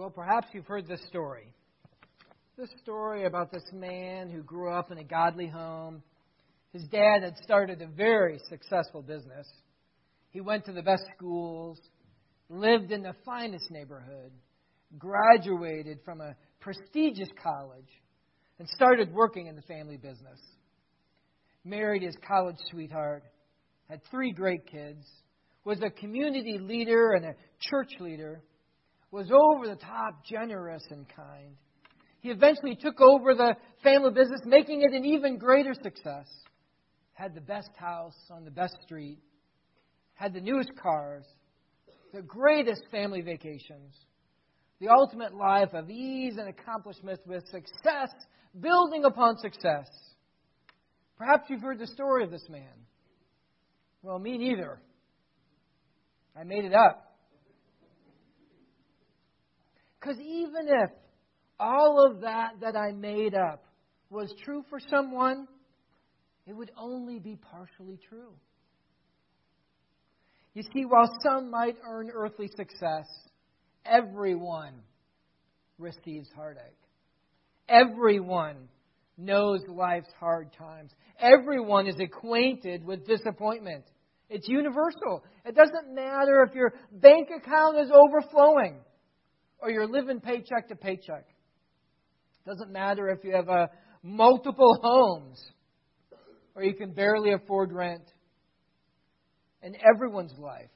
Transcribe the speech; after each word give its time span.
Well, 0.00 0.08
perhaps 0.08 0.46
you've 0.54 0.66
heard 0.66 0.88
this 0.88 1.06
story. 1.08 1.52
This 2.56 2.70
story 2.82 3.26
about 3.26 3.52
this 3.52 3.70
man 3.70 4.30
who 4.30 4.42
grew 4.42 4.72
up 4.72 4.90
in 4.90 4.96
a 4.96 5.04
godly 5.04 5.46
home. 5.46 6.02
His 6.72 6.84
dad 6.84 7.22
had 7.22 7.36
started 7.42 7.82
a 7.82 7.86
very 7.86 8.40
successful 8.48 9.02
business. 9.02 9.46
He 10.30 10.40
went 10.40 10.64
to 10.64 10.72
the 10.72 10.80
best 10.80 11.02
schools, 11.14 11.78
lived 12.48 12.92
in 12.92 13.02
the 13.02 13.12
finest 13.26 13.70
neighborhood, 13.70 14.32
graduated 14.96 15.98
from 16.02 16.22
a 16.22 16.34
prestigious 16.60 17.28
college, 17.42 17.90
and 18.58 18.66
started 18.70 19.12
working 19.12 19.48
in 19.48 19.54
the 19.54 19.60
family 19.60 19.98
business. 19.98 20.40
Married 21.62 22.00
his 22.00 22.16
college 22.26 22.56
sweetheart, 22.70 23.24
had 23.90 24.00
three 24.10 24.32
great 24.32 24.66
kids, 24.66 25.06
was 25.66 25.82
a 25.82 25.90
community 25.90 26.56
leader 26.58 27.12
and 27.12 27.26
a 27.26 27.34
church 27.60 27.90
leader 28.00 28.40
was 29.10 29.30
over 29.30 29.66
the 29.66 29.80
top 29.80 30.24
generous 30.24 30.84
and 30.90 31.06
kind. 31.08 31.56
He 32.20 32.30
eventually 32.30 32.76
took 32.76 33.00
over 33.00 33.34
the 33.34 33.56
family 33.82 34.12
business, 34.12 34.40
making 34.44 34.82
it 34.82 34.94
an 34.94 35.04
even 35.04 35.38
greater 35.38 35.74
success. 35.74 36.28
Had 37.14 37.34
the 37.34 37.40
best 37.40 37.70
house 37.76 38.16
on 38.30 38.44
the 38.44 38.50
best 38.50 38.76
street, 38.82 39.18
had 40.14 40.32
the 40.32 40.40
newest 40.40 40.70
cars, 40.80 41.24
the 42.12 42.22
greatest 42.22 42.82
family 42.90 43.20
vacations, 43.20 43.94
the 44.80 44.88
ultimate 44.88 45.34
life 45.34 45.72
of 45.74 45.90
ease 45.90 46.36
and 46.38 46.48
accomplishment 46.48 47.20
with 47.26 47.44
success, 47.46 48.10
building 48.58 49.04
upon 49.04 49.36
success. 49.38 49.86
Perhaps 51.16 51.44
you've 51.48 51.60
heard 51.60 51.78
the 51.78 51.86
story 51.86 52.24
of 52.24 52.30
this 52.30 52.48
man. 52.48 52.86
Well, 54.02 54.18
me 54.18 54.38
neither. 54.38 54.80
I 56.38 56.44
made 56.44 56.64
it 56.64 56.74
up. 56.74 57.09
Because 60.00 60.18
even 60.20 60.68
if 60.68 60.90
all 61.58 62.06
of 62.06 62.22
that 62.22 62.54
that 62.62 62.76
I 62.76 62.92
made 62.92 63.34
up 63.34 63.64
was 64.08 64.32
true 64.44 64.64
for 64.70 64.78
someone, 64.90 65.46
it 66.46 66.54
would 66.54 66.70
only 66.76 67.18
be 67.18 67.36
partially 67.36 67.98
true. 68.08 68.32
You 70.54 70.62
see, 70.74 70.84
while 70.84 71.08
some 71.22 71.50
might 71.50 71.76
earn 71.86 72.10
earthly 72.12 72.48
success, 72.56 73.06
everyone 73.84 74.74
receives 75.78 76.28
heartache. 76.34 76.64
Everyone 77.68 78.68
knows 79.16 79.60
life's 79.68 80.12
hard 80.18 80.52
times. 80.58 80.90
Everyone 81.20 81.86
is 81.86 82.00
acquainted 82.00 82.84
with 82.84 83.06
disappointment. 83.06 83.84
It's 84.28 84.48
universal. 84.48 85.22
It 85.44 85.54
doesn't 85.54 85.94
matter 85.94 86.42
if 86.48 86.54
your 86.54 86.72
bank 86.90 87.28
account 87.36 87.78
is 87.78 87.90
overflowing 87.92 88.80
or 89.62 89.70
you're 89.70 89.86
living 89.86 90.20
paycheck 90.20 90.68
to 90.68 90.76
paycheck. 90.76 91.26
Doesn't 92.46 92.70
matter 92.70 93.08
if 93.08 93.24
you 93.24 93.34
have 93.34 93.48
uh, 93.48 93.66
multiple 94.02 94.78
homes 94.82 95.42
or 96.54 96.64
you 96.64 96.74
can 96.74 96.92
barely 96.92 97.32
afford 97.32 97.72
rent. 97.72 98.04
In 99.62 99.76
everyone's 99.94 100.34
life, 100.38 100.70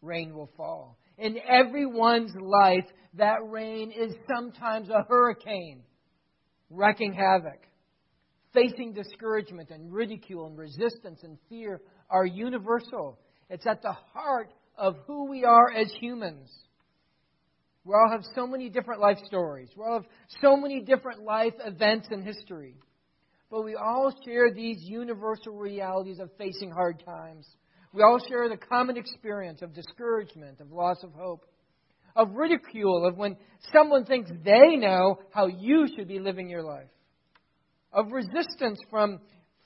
rain 0.00 0.34
will 0.34 0.50
fall. 0.56 0.98
In 1.18 1.36
everyone's 1.48 2.34
life, 2.40 2.86
that 3.14 3.38
rain 3.48 3.90
is 3.90 4.14
sometimes 4.34 4.88
a 4.88 5.04
hurricane, 5.08 5.82
wrecking 6.70 7.12
havoc. 7.12 7.60
Facing 8.54 8.94
discouragement 8.94 9.70
and 9.70 9.92
ridicule 9.92 10.46
and 10.46 10.56
resistance 10.56 11.20
and 11.22 11.36
fear 11.48 11.82
are 12.08 12.24
universal. 12.24 13.18
It's 13.50 13.66
at 13.66 13.82
the 13.82 13.92
heart 13.92 14.50
of 14.76 14.96
who 15.06 15.28
we 15.28 15.44
are 15.44 15.70
as 15.70 15.92
humans. 16.00 16.50
We 17.88 17.94
all 17.94 18.10
have 18.10 18.24
so 18.34 18.46
many 18.46 18.68
different 18.68 19.00
life 19.00 19.16
stories. 19.24 19.70
We 19.74 19.82
all 19.82 19.94
have 19.94 20.10
so 20.42 20.58
many 20.58 20.80
different 20.80 21.22
life 21.22 21.54
events 21.64 22.08
in 22.10 22.22
history. 22.22 22.74
But 23.50 23.64
we 23.64 23.76
all 23.76 24.12
share 24.26 24.52
these 24.52 24.76
universal 24.82 25.54
realities 25.54 26.18
of 26.18 26.28
facing 26.36 26.70
hard 26.70 27.02
times. 27.02 27.48
We 27.94 28.02
all 28.02 28.18
share 28.28 28.46
the 28.50 28.58
common 28.58 28.98
experience 28.98 29.62
of 29.62 29.72
discouragement, 29.72 30.60
of 30.60 30.70
loss 30.70 31.02
of 31.02 31.14
hope, 31.14 31.46
of 32.14 32.32
ridicule, 32.32 33.06
of 33.06 33.16
when 33.16 33.38
someone 33.72 34.04
thinks 34.04 34.30
they 34.44 34.76
know 34.76 35.20
how 35.30 35.46
you 35.46 35.86
should 35.96 36.08
be 36.08 36.18
living 36.18 36.50
your 36.50 36.62
life, 36.62 36.90
of 37.90 38.12
resistance 38.12 38.78
from 38.90 39.18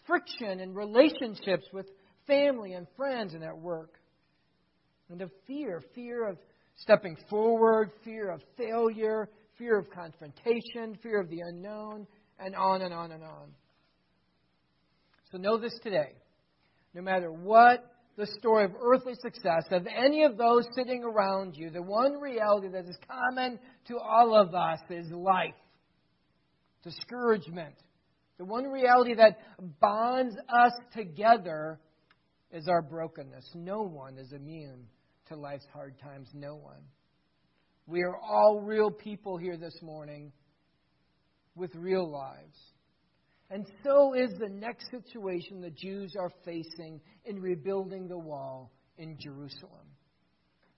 friction 0.06 0.60
in 0.60 0.74
relationships 0.74 1.66
with 1.72 1.86
family 2.28 2.74
and 2.74 2.86
friends 2.96 3.34
and 3.34 3.42
at 3.42 3.58
work, 3.58 3.98
and 5.10 5.22
of 5.22 5.30
fear 5.48 5.82
fear 5.92 6.28
of 6.28 6.38
stepping 6.76 7.16
forward, 7.28 7.90
fear 8.04 8.30
of 8.30 8.42
failure, 8.56 9.28
fear 9.58 9.78
of 9.78 9.90
confrontation, 9.90 10.98
fear 11.02 11.20
of 11.20 11.28
the 11.28 11.40
unknown, 11.40 12.06
and 12.38 12.54
on 12.54 12.82
and 12.82 12.92
on 12.92 13.12
and 13.12 13.22
on. 13.22 13.50
So 15.30 15.38
know 15.38 15.58
this 15.58 15.78
today. 15.82 16.12
No 16.94 17.02
matter 17.02 17.30
what 17.32 17.84
the 18.16 18.26
story 18.38 18.64
of 18.64 18.72
earthly 18.78 19.14
success 19.22 19.64
of 19.70 19.86
any 19.86 20.24
of 20.24 20.36
those 20.36 20.66
sitting 20.76 21.02
around 21.02 21.56
you, 21.56 21.70
the 21.70 21.82
one 21.82 22.20
reality 22.20 22.68
that 22.68 22.84
is 22.84 22.96
common 23.08 23.58
to 23.88 23.98
all 23.98 24.34
of 24.34 24.54
us 24.54 24.80
is 24.90 25.10
life, 25.10 25.54
discouragement. 26.82 27.74
The 28.38 28.44
one 28.44 28.64
reality 28.64 29.14
that 29.14 29.38
bonds 29.80 30.36
us 30.48 30.72
together 30.94 31.78
is 32.50 32.68
our 32.68 32.82
brokenness. 32.82 33.50
No 33.54 33.82
one 33.82 34.18
is 34.18 34.32
immune 34.32 34.86
to 35.32 35.38
life's 35.38 35.66
hard 35.72 35.98
times? 35.98 36.28
No 36.34 36.54
one. 36.54 36.82
We 37.86 38.02
are 38.02 38.16
all 38.16 38.60
real 38.60 38.90
people 38.90 39.36
here 39.36 39.56
this 39.56 39.76
morning 39.82 40.32
with 41.54 41.74
real 41.74 42.10
lives. 42.10 42.58
And 43.50 43.66
so 43.84 44.14
is 44.14 44.30
the 44.38 44.48
next 44.48 44.90
situation 44.90 45.60
the 45.60 45.70
Jews 45.70 46.14
are 46.18 46.30
facing 46.44 47.00
in 47.24 47.40
rebuilding 47.40 48.08
the 48.08 48.18
wall 48.18 48.72
in 48.96 49.18
Jerusalem. 49.20 49.86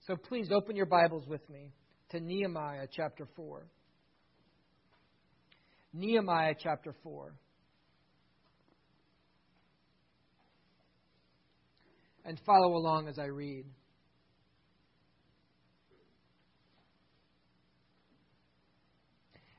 So 0.06 0.16
please 0.16 0.50
open 0.52 0.76
your 0.76 0.86
Bibles 0.86 1.26
with 1.26 1.48
me 1.48 1.72
to 2.10 2.20
Nehemiah 2.20 2.88
chapter 2.90 3.28
4. 3.36 3.66
Nehemiah 5.92 6.54
chapter 6.58 6.94
4. 7.02 7.32
And 12.24 12.40
follow 12.44 12.76
along 12.76 13.08
as 13.08 13.18
I 13.18 13.26
read. 13.26 13.66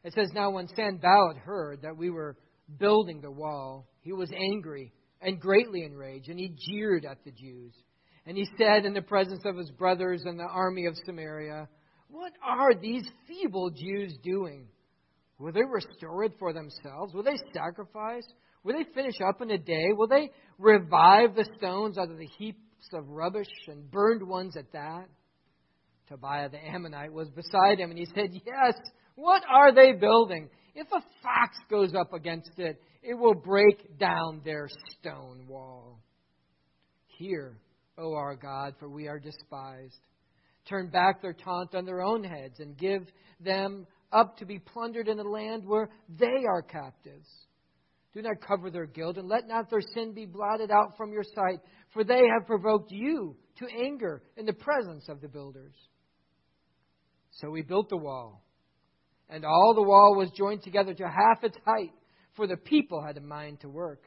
It 0.05 0.13
says, 0.13 0.29
Now 0.35 0.51
when 0.51 0.67
Sanballat 0.67 1.38
heard 1.38 1.81
that 1.81 1.97
we 1.97 2.11
were 2.11 2.38
building 2.79 3.21
the 3.21 3.31
wall, 3.31 3.88
he 4.01 4.13
was 4.13 4.31
angry 4.31 4.93
and 5.19 5.41
greatly 5.41 5.83
enraged, 5.83 6.29
and 6.29 6.39
he 6.39 6.55
jeered 6.55 7.05
at 7.05 7.23
the 7.25 7.31
Jews. 7.31 7.73
And 8.27 8.38
he 8.38 8.47
said 8.55 8.85
in 8.85 8.93
the 8.93 9.01
presence 9.01 9.41
of 9.45 9.57
his 9.57 9.71
brothers 9.71 10.21
and 10.25 10.39
the 10.39 10.43
army 10.43 10.85
of 10.85 10.95
Samaria, 11.05 11.67
What 12.07 12.33
are 12.43 12.75
these 12.75 13.03
feeble 13.27 13.71
Jews 13.71 14.16
doing? 14.23 14.67
Will 15.39 15.51
they 15.51 15.63
restore 15.63 16.23
it 16.23 16.33
for 16.37 16.53
themselves? 16.53 17.13
Will 17.16 17.23
they 17.23 17.37
sacrifice? 17.51 18.27
Will 18.63 18.77
they 18.77 18.85
finish 18.93 19.16
up 19.27 19.41
in 19.41 19.49
a 19.49 19.57
day? 19.57 19.87
Will 19.91 20.07
they 20.07 20.29
revive 20.59 21.33
the 21.35 21.49
stones 21.57 21.97
out 21.97 22.11
of 22.11 22.19
the 22.19 22.29
heaps 22.37 22.59
of 22.93 23.09
rubbish 23.09 23.47
and 23.67 23.89
burned 23.89 24.27
ones 24.27 24.55
at 24.55 24.72
that? 24.73 25.05
Tobiah 26.07 26.49
the 26.49 26.63
Ammonite 26.63 27.11
was 27.11 27.29
beside 27.31 27.79
him, 27.79 27.89
and 27.89 27.97
he 27.97 28.05
said, 28.05 28.29
Yes, 28.31 28.75
what 29.15 29.43
are 29.49 29.73
they 29.73 29.93
building? 29.93 30.49
If 30.73 30.87
a 30.87 31.01
fox 31.23 31.57
goes 31.69 31.93
up 31.95 32.13
against 32.13 32.51
it, 32.57 32.81
it 33.01 33.13
will 33.13 33.33
break 33.33 33.97
down 33.97 34.41
their 34.43 34.67
stone 34.99 35.47
wall. 35.47 36.01
Hear, 37.17 37.57
O 37.97 38.13
our 38.13 38.35
God, 38.35 38.75
for 38.77 38.89
we 38.89 39.07
are 39.07 39.19
despised. 39.19 39.99
Turn 40.67 40.89
back 40.89 41.21
their 41.21 41.33
taunt 41.33 41.75
on 41.75 41.85
their 41.85 42.01
own 42.01 42.23
heads 42.23 42.59
and 42.59 42.78
give 42.78 43.07
them 43.40 43.87
up 44.11 44.37
to 44.37 44.45
be 44.45 44.59
plundered 44.59 45.07
in 45.07 45.17
the 45.17 45.23
land 45.23 45.63
where 45.66 45.90
they 46.09 46.43
are 46.47 46.61
captives. 46.61 47.29
Do 48.13 48.22
not 48.22 48.41
cover 48.45 48.72
their 48.72 48.85
guilt, 48.85 49.17
and 49.17 49.28
let 49.28 49.47
not 49.47 49.69
their 49.69 49.81
sin 49.93 50.13
be 50.13 50.25
blotted 50.25 50.72
out 50.72 50.95
from 50.97 51.11
your 51.11 51.23
sight, 51.23 51.59
for 51.93 52.03
they 52.03 52.22
have 52.34 52.47
provoked 52.47 52.90
you 52.91 53.35
to 53.57 53.67
anger 53.67 54.23
in 54.37 54.45
the 54.45 54.53
presence 54.53 55.07
of 55.09 55.19
the 55.22 55.28
builders. 55.28 55.75
So 57.31 57.49
we 57.49 57.61
built 57.61 57.90
the 57.90 57.97
wall 57.97 58.44
and 59.29 59.45
all 59.45 59.73
the 59.75 59.81
wall 59.81 60.16
was 60.16 60.31
joined 60.31 60.63
together 60.63 60.93
to 60.93 61.07
half 61.07 61.43
its 61.43 61.57
height, 61.66 61.93
for 62.35 62.47
the 62.47 62.57
people 62.57 63.03
had 63.05 63.17
a 63.17 63.22
mind 63.22 63.61
to 63.61 63.69
work. 63.69 64.03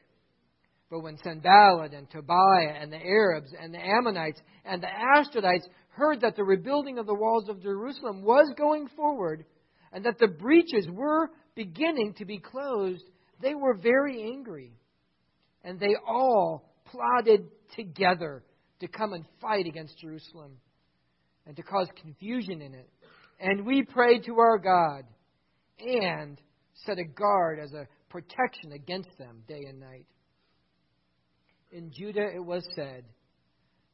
But 0.90 1.00
when 1.00 1.18
Sanballat 1.18 1.92
and 1.92 2.10
Tobiah 2.10 2.76
and 2.80 2.92
the 2.92 3.04
Arabs 3.04 3.52
and 3.60 3.74
the 3.74 3.78
Ammonites 3.78 4.40
and 4.64 4.82
the 4.82 4.86
Ashdodites 4.86 5.66
heard 5.90 6.20
that 6.22 6.36
the 6.36 6.44
rebuilding 6.44 6.98
of 6.98 7.06
the 7.06 7.14
walls 7.14 7.48
of 7.48 7.62
Jerusalem 7.62 8.22
was 8.22 8.52
going 8.56 8.88
forward, 8.96 9.44
and 9.92 10.04
that 10.04 10.18
the 10.18 10.28
breaches 10.28 10.86
were 10.90 11.30
beginning 11.54 12.14
to 12.18 12.24
be 12.24 12.38
closed, 12.38 13.04
they 13.40 13.54
were 13.54 13.74
very 13.74 14.22
angry. 14.22 14.72
And 15.64 15.80
they 15.80 15.96
all 16.06 16.72
plotted 16.86 17.48
together 17.74 18.44
to 18.80 18.88
come 18.88 19.12
and 19.12 19.24
fight 19.40 19.66
against 19.66 19.98
Jerusalem 19.98 20.52
and 21.46 21.56
to 21.56 21.62
cause 21.62 21.88
confusion 22.00 22.62
in 22.62 22.74
it 22.74 22.88
And 23.40 23.64
we 23.64 23.82
prayed 23.82 24.24
to 24.24 24.38
our 24.38 24.58
God 24.58 25.04
and 25.78 26.40
set 26.86 26.98
a 26.98 27.04
guard 27.04 27.58
as 27.60 27.72
a 27.72 27.86
protection 28.08 28.72
against 28.72 29.10
them 29.18 29.42
day 29.46 29.64
and 29.68 29.78
night. 29.78 30.06
In 31.70 31.92
Judah 31.92 32.26
it 32.34 32.44
was 32.44 32.66
said, 32.74 33.04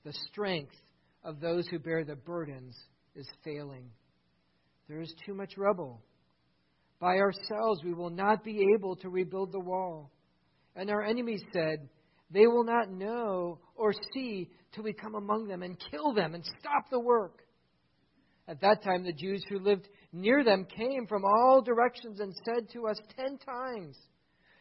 The 0.04 0.14
strength 0.30 0.74
of 1.24 1.40
those 1.40 1.66
who 1.68 1.78
bear 1.78 2.04
the 2.04 2.16
burdens 2.16 2.76
is 3.14 3.28
failing. 3.44 3.90
There 4.88 5.00
is 5.00 5.12
too 5.26 5.34
much 5.34 5.56
rubble. 5.56 6.02
By 7.00 7.16
ourselves 7.16 7.82
we 7.84 7.94
will 7.94 8.10
not 8.10 8.44
be 8.44 8.66
able 8.74 8.96
to 8.96 9.08
rebuild 9.08 9.52
the 9.52 9.60
wall. 9.60 10.10
And 10.76 10.90
our 10.90 11.02
enemies 11.02 11.42
said, 11.52 11.88
They 12.30 12.46
will 12.46 12.64
not 12.64 12.90
know 12.90 13.58
or 13.74 13.92
see 14.14 14.50
till 14.72 14.84
we 14.84 14.92
come 14.92 15.14
among 15.14 15.48
them 15.48 15.62
and 15.62 15.76
kill 15.90 16.14
them 16.14 16.34
and 16.34 16.44
stop 16.60 16.90
the 16.90 17.00
work. 17.00 17.43
At 18.46 18.60
that 18.60 18.82
time, 18.82 19.04
the 19.04 19.12
Jews 19.12 19.42
who 19.48 19.58
lived 19.58 19.88
near 20.12 20.44
them 20.44 20.66
came 20.66 21.06
from 21.06 21.24
all 21.24 21.62
directions 21.62 22.20
and 22.20 22.34
said 22.44 22.68
to 22.72 22.86
us 22.86 22.98
ten 23.16 23.38
times, 23.38 23.96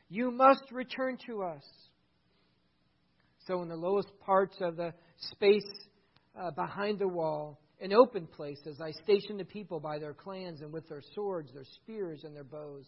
You 0.10 0.32
must 0.32 0.64
return 0.72 1.18
to 1.28 1.44
us. 1.44 1.64
So, 3.46 3.62
in 3.62 3.68
the 3.68 3.76
lowest 3.76 4.10
parts 4.26 4.56
of 4.62 4.78
the 4.78 4.94
space 5.18 5.70
uh, 6.40 6.52
behind 6.52 7.00
the 7.00 7.10
wall, 7.10 7.60
in 7.82 7.92
open 7.92 8.28
places, 8.28 8.80
I 8.82 8.92
stationed 9.04 9.40
the 9.40 9.46
people 9.46 9.82
by 9.82 10.00
their 10.00 10.14
clans 10.14 10.62
and 10.62 10.72
with 10.72 10.88
their 10.88 11.04
swords, 11.14 11.52
their 11.54 11.66
spears, 11.66 12.24
and 12.24 12.34
their 12.34 12.46
bows. 12.46 12.86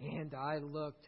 And 0.00 0.34
I 0.34 0.58
looked 0.58 1.06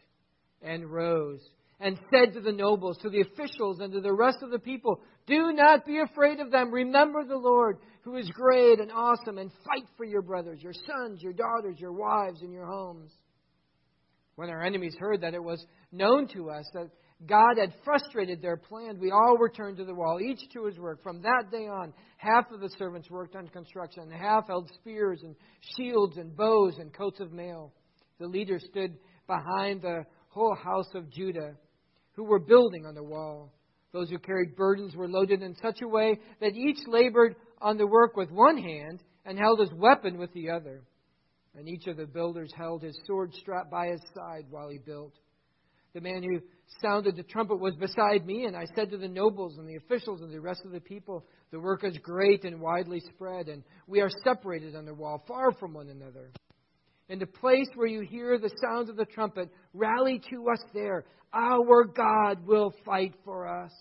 and 0.61 0.89
rose 0.89 1.41
and 1.79 1.99
said 2.09 2.33
to 2.33 2.41
the 2.41 2.51
nobles, 2.51 2.97
to 3.01 3.09
the 3.09 3.21
officials, 3.21 3.79
and 3.79 3.91
to 3.93 4.01
the 4.01 4.13
rest 4.13 4.37
of 4.41 4.51
the 4.51 4.59
people, 4.59 5.01
Do 5.27 5.51
not 5.53 5.85
be 5.85 5.99
afraid 5.99 6.39
of 6.39 6.51
them. 6.51 6.71
Remember 6.71 7.25
the 7.25 7.37
Lord, 7.37 7.77
who 8.03 8.15
is 8.15 8.29
great 8.29 8.79
and 8.79 8.91
awesome, 8.91 9.37
and 9.37 9.51
fight 9.65 9.87
for 9.97 10.05
your 10.05 10.21
brothers, 10.21 10.61
your 10.61 10.73
sons, 10.73 11.21
your 11.21 11.33
daughters, 11.33 11.79
your 11.79 11.93
wives, 11.93 12.41
and 12.41 12.53
your 12.53 12.65
homes. 12.65 13.11
When 14.35 14.49
our 14.49 14.63
enemies 14.63 14.95
heard 14.99 15.21
that 15.21 15.33
it 15.33 15.43
was 15.43 15.65
known 15.91 16.27
to 16.29 16.49
us 16.49 16.65
that 16.73 16.89
God 17.25 17.57
had 17.57 17.73
frustrated 17.83 18.41
their 18.41 18.57
plan, 18.57 18.99
we 18.99 19.11
all 19.11 19.37
returned 19.37 19.77
to 19.77 19.85
the 19.85 19.95
wall, 19.95 20.19
each 20.21 20.41
to 20.53 20.65
his 20.65 20.77
work. 20.77 21.01
From 21.01 21.21
that 21.21 21.45
day 21.51 21.67
on, 21.67 21.93
half 22.17 22.51
of 22.51 22.59
the 22.59 22.69
servants 22.77 23.09
worked 23.09 23.35
on 23.35 23.47
construction, 23.47 24.03
and 24.03 24.13
half 24.13 24.47
held 24.47 24.69
spears 24.81 25.21
and 25.23 25.35
shields 25.77 26.17
and 26.17 26.35
bows 26.35 26.75
and 26.77 26.93
coats 26.93 27.19
of 27.21 27.31
mail. 27.31 27.73
The 28.19 28.27
leader 28.27 28.59
stood 28.59 28.97
behind 29.27 29.81
the 29.81 30.05
whole 30.29 30.55
house 30.55 30.89
of 30.93 31.09
Judah 31.09 31.55
who 32.15 32.23
were 32.23 32.39
building 32.39 32.85
on 32.85 32.95
the 32.95 33.03
wall. 33.03 33.53
Those 33.91 34.09
who 34.09 34.19
carried 34.19 34.55
burdens 34.55 34.95
were 34.95 35.07
loaded 35.07 35.41
in 35.41 35.55
such 35.61 35.81
a 35.81 35.87
way 35.87 36.19
that 36.41 36.53
each 36.53 36.79
labored 36.87 37.35
on 37.61 37.77
the 37.77 37.87
work 37.87 38.17
with 38.17 38.29
one 38.31 38.57
hand 38.57 39.01
and 39.25 39.39
held 39.39 39.59
his 39.59 39.73
weapon 39.73 40.17
with 40.17 40.33
the 40.33 40.49
other. 40.49 40.83
And 41.55 41.69
each 41.69 41.87
of 41.87 41.97
the 41.97 42.05
builders 42.05 42.51
held 42.55 42.83
his 42.83 42.99
sword 43.07 43.33
strapped 43.33 43.71
by 43.71 43.87
his 43.87 44.01
side 44.13 44.45
while 44.49 44.69
he 44.69 44.77
built. 44.77 45.13
The 45.93 46.01
man 46.01 46.23
who 46.23 46.41
sounded 46.81 47.15
the 47.15 47.23
trumpet 47.23 47.57
was 47.57 47.73
beside 47.75 48.25
me, 48.25 48.43
and 48.43 48.55
I 48.55 48.65
said 48.75 48.89
to 48.91 48.97
the 48.97 49.07
nobles 49.07 49.57
and 49.57 49.67
the 49.67 49.77
officials 49.77 50.21
and 50.21 50.29
the 50.29 50.41
rest 50.41 50.65
of 50.65 50.73
the 50.73 50.81
people, 50.81 51.25
The 51.51 51.59
work 51.61 51.85
is 51.85 51.97
great 51.99 52.43
and 52.43 52.59
widely 52.59 52.99
spread, 52.99 53.47
and 53.47 53.63
we 53.87 54.01
are 54.01 54.09
separated 54.25 54.75
on 54.75 54.83
the 54.83 54.93
wall, 54.93 55.23
far 55.25 55.53
from 55.53 55.73
one 55.73 55.87
another. 55.87 56.31
In 57.07 57.19
the 57.19 57.27
place 57.27 57.67
where 57.75 57.87
you 57.87 58.01
hear 58.01 58.39
the 58.39 58.51
sounds 58.61 58.89
of 58.89 58.95
the 58.95 59.05
trumpet, 59.05 59.49
rally 59.73 60.19
to 60.31 60.49
us 60.49 60.63
there. 60.73 61.05
Our 61.33 61.83
God 61.83 62.47
will 62.47 62.73
fight 62.83 63.13
for 63.23 63.47
us. 63.47 63.71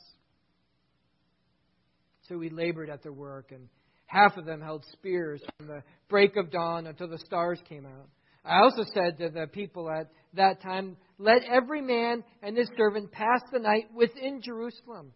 So 2.28 2.36
we 2.36 2.50
labored 2.50 2.90
at 2.90 3.02
the 3.02 3.12
work, 3.12 3.50
and 3.50 3.68
half 4.06 4.36
of 4.36 4.44
them 4.44 4.60
held 4.60 4.84
spears 4.92 5.42
from 5.56 5.68
the 5.68 5.82
break 6.08 6.36
of 6.36 6.50
dawn 6.50 6.86
until 6.86 7.08
the 7.08 7.18
stars 7.18 7.60
came 7.68 7.86
out. 7.86 8.08
I 8.44 8.58
also 8.62 8.84
said 8.92 9.18
to 9.18 9.30
the 9.30 9.46
people 9.46 9.90
at 9.90 10.10
that 10.34 10.60
time, 10.62 10.96
Let 11.18 11.44
every 11.44 11.80
man 11.80 12.24
and 12.42 12.56
his 12.56 12.68
servant 12.76 13.10
pass 13.10 13.40
the 13.52 13.58
night 13.58 13.84
within 13.94 14.42
Jerusalem, 14.42 15.12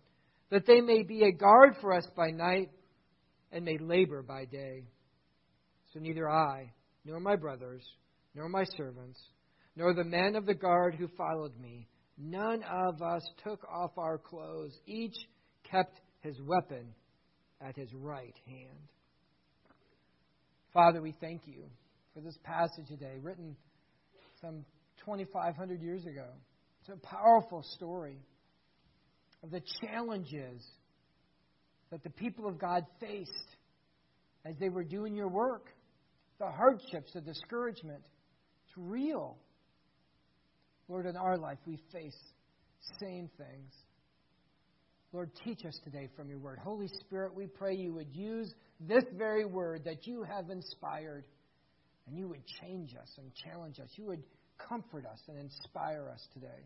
that 0.51 0.67
they 0.67 0.81
may 0.81 1.03
be 1.03 1.25
a 1.25 1.33
guard 1.33 1.77
for 1.81 1.93
us 1.93 2.07
by 2.17 2.31
night 2.31 2.71
and 3.53 3.65
may 3.65 3.77
labor 3.79 4.23
by 4.23 4.47
day. 4.47 4.85
So 5.93 6.01
neither 6.01 6.31
I 6.31 6.73
nor 7.09 7.21
my 7.21 7.37
brothers, 7.37 7.83
nor 8.35 8.51
my 8.51 8.65
servants, 8.77 9.19
nor 9.75 9.95
the 9.95 10.05
men 10.05 10.37
of 10.37 10.45
the 10.45 10.55
guard 10.55 10.95
who 10.95 11.09
followed 11.17 11.59
me, 11.59 11.89
none 12.19 12.63
of 12.71 13.01
us 13.01 13.23
took 13.43 13.65
off 13.65 13.97
our 13.97 14.19
clothes. 14.19 14.79
Each 14.87 15.17
kept 15.71 15.99
his 16.21 16.39
weapon 16.43 16.93
at 17.67 17.75
his 17.77 17.89
right 17.95 18.37
hand. 18.47 18.79
Father, 20.75 21.01
we 21.01 21.15
thank 21.19 21.43
you 21.47 21.65
for 22.13 22.21
this 22.21 22.37
passage 22.45 22.87
today, 22.89 23.15
written 23.23 23.57
some 24.43 24.65
2,500 25.05 25.81
years 25.81 26.05
ago. 26.05 26.27
It's 26.81 26.91
a 26.91 27.07
powerful 27.07 27.65
story 27.75 28.19
of 29.43 29.51
the 29.51 29.63
challenges 29.81 30.63
that 31.91 32.03
the 32.03 32.11
people 32.11 32.47
of 32.47 32.59
God 32.59 32.85
faced 33.01 33.31
as 34.45 34.55
they 34.61 34.69
were 34.69 34.85
doing 34.85 35.17
your 35.17 35.29
work, 35.29 35.69
the 36.39 36.51
hardships, 36.51 37.13
the 37.13 37.21
discouragement. 37.21 38.03
It's 38.67 38.77
real. 38.77 39.39
Lord, 40.89 41.07
in 41.07 41.17
our 41.17 41.37
life, 41.37 41.59
we 41.67 41.79
face 41.93 42.17
same 43.01 43.29
things. 43.37 43.75
Lord, 45.13 45.31
teach 45.45 45.65
us 45.65 45.79
today 45.85 46.09
from 46.17 46.29
your 46.29 46.39
word. 46.39 46.59
Holy 46.63 46.89
Spirit, 47.01 47.35
we 47.35 47.47
pray 47.47 47.75
you 47.75 47.95
would 47.95 48.15
use 48.15 48.53
this 48.81 49.05
very 49.17 49.45
word 49.45 49.85
that 49.85 50.07
you 50.07 50.23
have 50.23 50.51
inspired 50.51 51.25
and 52.07 52.17
you 52.17 52.29
would 52.29 52.43
change 52.61 52.95
us 52.95 53.11
and 53.19 53.33
challenge 53.35 53.79
us. 53.81 53.89
You 53.97 54.07
would 54.07 54.23
comfort 54.69 55.07
us 55.07 55.21
and 55.29 55.39
inspire 55.39 56.09
us 56.13 56.27
today. 56.35 56.65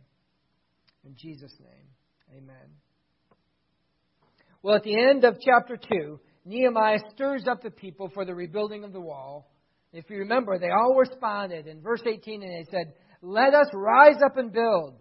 In 1.04 1.14
Jesus' 1.16 1.54
name, 1.60 2.38
amen. 2.42 2.68
Well, 4.62 4.76
at 4.76 4.84
the 4.84 4.96
end 4.96 5.24
of 5.24 5.36
chapter 5.44 5.76
2, 5.76 6.20
Nehemiah 6.44 6.98
stirs 7.14 7.44
up 7.48 7.62
the 7.62 7.70
people 7.70 8.10
for 8.14 8.24
the 8.24 8.34
rebuilding 8.34 8.84
of 8.84 8.92
the 8.92 9.00
wall. 9.00 9.50
If 9.92 10.08
you 10.08 10.18
remember, 10.18 10.58
they 10.58 10.70
all 10.70 10.96
responded 10.96 11.66
in 11.66 11.82
verse 11.82 12.02
18 12.06 12.42
and 12.42 12.50
they 12.50 12.70
said, 12.70 12.94
Let 13.20 13.54
us 13.54 13.66
rise 13.74 14.20
up 14.24 14.36
and 14.36 14.52
build. 14.52 14.94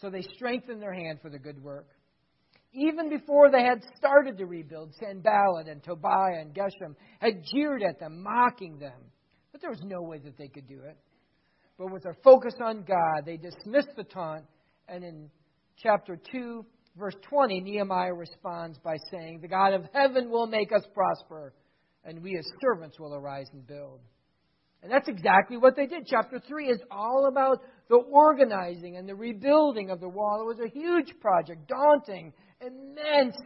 So 0.00 0.10
they 0.10 0.22
strengthened 0.34 0.80
their 0.80 0.94
hand 0.94 1.18
for 1.20 1.28
the 1.28 1.38
good 1.38 1.62
work. 1.62 1.88
Even 2.72 3.08
before 3.08 3.50
they 3.50 3.62
had 3.62 3.82
started 3.96 4.38
to 4.38 4.46
rebuild, 4.46 4.94
Sanballat 4.94 5.68
and 5.68 5.82
Tobiah 5.82 6.40
and 6.40 6.54
Geshem 6.54 6.94
had 7.18 7.42
jeered 7.52 7.82
at 7.82 7.98
them, 7.98 8.22
mocking 8.22 8.78
them. 8.78 9.10
But 9.52 9.60
there 9.60 9.70
was 9.70 9.82
no 9.82 10.02
way 10.02 10.18
that 10.18 10.36
they 10.36 10.48
could 10.48 10.68
do 10.68 10.80
it. 10.82 10.96
But 11.78 11.92
with 11.92 12.02
their 12.02 12.16
focus 12.22 12.54
on 12.62 12.84
God, 12.84 13.24
they 13.24 13.36
dismissed 13.36 13.96
the 13.96 14.04
taunt. 14.04 14.44
And 14.88 15.02
in 15.02 15.30
chapter 15.76 16.18
2, 16.30 16.64
verse 16.96 17.14
20, 17.28 17.60
Nehemiah 17.60 18.14
responds 18.14 18.78
by 18.78 18.96
saying, 19.10 19.40
The 19.40 19.48
God 19.48 19.72
of 19.72 19.84
heaven 19.94 20.30
will 20.30 20.46
make 20.46 20.72
us 20.72 20.84
prosper, 20.94 21.54
and 22.04 22.22
we 22.22 22.36
as 22.36 22.46
servants 22.60 22.98
will 22.98 23.14
arise 23.14 23.48
and 23.52 23.66
build. 23.66 24.00
And 24.82 24.92
that's 24.92 25.08
exactly 25.08 25.56
what 25.56 25.74
they 25.74 25.86
did. 25.86 26.06
Chapter 26.06 26.40
3 26.46 26.68
is 26.68 26.80
all 26.90 27.26
about 27.28 27.62
the 27.88 27.96
organizing 27.96 28.96
and 28.96 29.08
the 29.08 29.14
rebuilding 29.14 29.90
of 29.90 30.00
the 30.00 30.08
wall. 30.08 30.40
It 30.42 30.46
was 30.56 30.64
a 30.64 30.72
huge 30.72 31.18
project, 31.20 31.68
daunting, 31.68 32.32
immense, 32.60 33.36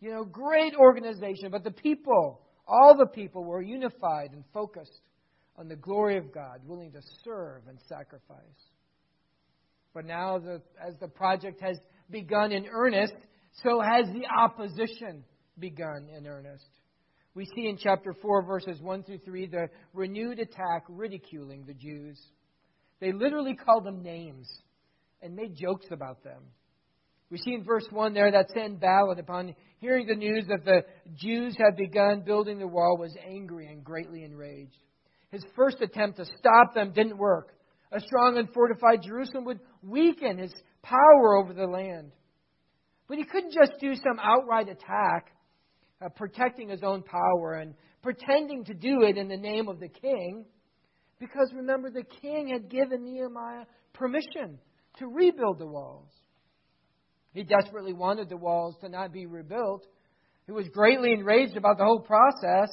you 0.00 0.10
know, 0.10 0.24
great 0.24 0.74
organization. 0.74 1.50
But 1.50 1.62
the 1.62 1.70
people, 1.70 2.40
all 2.66 2.96
the 2.96 3.06
people, 3.06 3.44
were 3.44 3.62
unified 3.62 4.30
and 4.32 4.44
focused 4.52 5.00
on 5.56 5.68
the 5.68 5.76
glory 5.76 6.16
of 6.16 6.32
God, 6.32 6.60
willing 6.66 6.90
to 6.92 7.00
serve 7.24 7.62
and 7.68 7.78
sacrifice. 7.88 8.38
But 9.94 10.06
now, 10.06 10.38
the, 10.38 10.60
as 10.84 10.94
the 11.00 11.06
project 11.06 11.60
has 11.60 11.78
begun 12.10 12.50
in 12.50 12.66
earnest, 12.66 13.14
so 13.62 13.80
has 13.80 14.06
the 14.12 14.24
opposition 14.36 15.22
begun 15.58 16.08
in 16.16 16.26
earnest. 16.26 16.68
We 17.34 17.46
see 17.46 17.66
in 17.66 17.78
chapter 17.78 18.14
4, 18.22 18.42
verses 18.42 18.80
1 18.80 19.02
through 19.02 19.18
3, 19.18 19.46
the 19.46 19.68
renewed 19.92 20.38
attack 20.38 20.84
ridiculing 20.88 21.64
the 21.66 21.74
Jews. 21.74 22.20
They 23.00 23.12
literally 23.12 23.56
called 23.56 23.84
them 23.84 24.02
names 24.02 24.48
and 25.20 25.34
made 25.34 25.56
jokes 25.56 25.86
about 25.90 26.22
them. 26.22 26.42
We 27.30 27.38
see 27.38 27.54
in 27.54 27.64
verse 27.64 27.86
1 27.90 28.14
there 28.14 28.30
that 28.30 28.50
Sanballat, 28.54 29.18
upon 29.18 29.56
hearing 29.80 30.06
the 30.06 30.14
news 30.14 30.44
that 30.48 30.64
the 30.64 30.84
Jews 31.16 31.56
had 31.58 31.76
begun 31.76 32.20
building 32.20 32.60
the 32.60 32.68
wall, 32.68 32.96
was 32.96 33.16
angry 33.28 33.66
and 33.66 33.82
greatly 33.82 34.22
enraged. 34.22 34.76
His 35.32 35.44
first 35.56 35.80
attempt 35.80 36.18
to 36.18 36.26
stop 36.38 36.74
them 36.74 36.92
didn't 36.92 37.18
work. 37.18 37.52
A 37.90 37.98
strong 37.98 38.38
and 38.38 38.48
fortified 38.52 39.02
Jerusalem 39.02 39.44
would 39.46 39.58
weaken 39.82 40.38
his 40.38 40.54
power 40.82 41.36
over 41.36 41.52
the 41.52 41.66
land. 41.66 42.12
But 43.08 43.18
he 43.18 43.24
couldn't 43.24 43.52
just 43.52 43.80
do 43.80 43.94
some 43.96 44.20
outright 44.22 44.68
attack 44.68 45.33
uh, 46.02 46.08
protecting 46.10 46.68
his 46.68 46.82
own 46.82 47.02
power 47.02 47.54
and 47.54 47.74
pretending 48.02 48.64
to 48.64 48.74
do 48.74 49.02
it 49.02 49.16
in 49.16 49.28
the 49.28 49.36
name 49.36 49.68
of 49.68 49.80
the 49.80 49.88
king. 49.88 50.44
Because 51.18 51.52
remember, 51.54 51.90
the 51.90 52.04
king 52.20 52.48
had 52.48 52.68
given 52.68 53.04
Nehemiah 53.04 53.64
permission 53.92 54.58
to 54.98 55.06
rebuild 55.06 55.58
the 55.58 55.66
walls. 55.66 56.10
He 57.32 57.42
desperately 57.42 57.92
wanted 57.92 58.28
the 58.28 58.36
walls 58.36 58.76
to 58.80 58.88
not 58.88 59.12
be 59.12 59.26
rebuilt. 59.26 59.86
He 60.46 60.52
was 60.52 60.68
greatly 60.68 61.12
enraged 61.12 61.56
about 61.56 61.78
the 61.78 61.84
whole 61.84 62.00
process. 62.00 62.70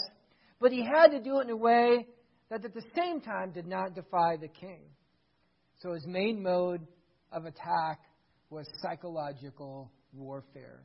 but 0.59 0.71
he 0.71 0.85
had 0.85 1.07
to 1.07 1.19
do 1.19 1.39
it 1.39 1.45
in 1.45 1.49
a 1.49 1.57
way 1.57 2.05
that 2.51 2.63
at 2.63 2.73
the 2.73 2.83
same 2.95 3.19
time 3.19 3.51
did 3.51 3.65
not 3.65 3.95
defy 3.95 4.37
the 4.37 4.47
king. 4.47 4.81
So 5.79 5.93
his 5.93 6.05
main 6.05 6.43
mode 6.43 6.85
of 7.31 7.45
attack 7.45 7.99
was 8.51 8.67
psychological 8.81 9.91
warfare. 10.13 10.83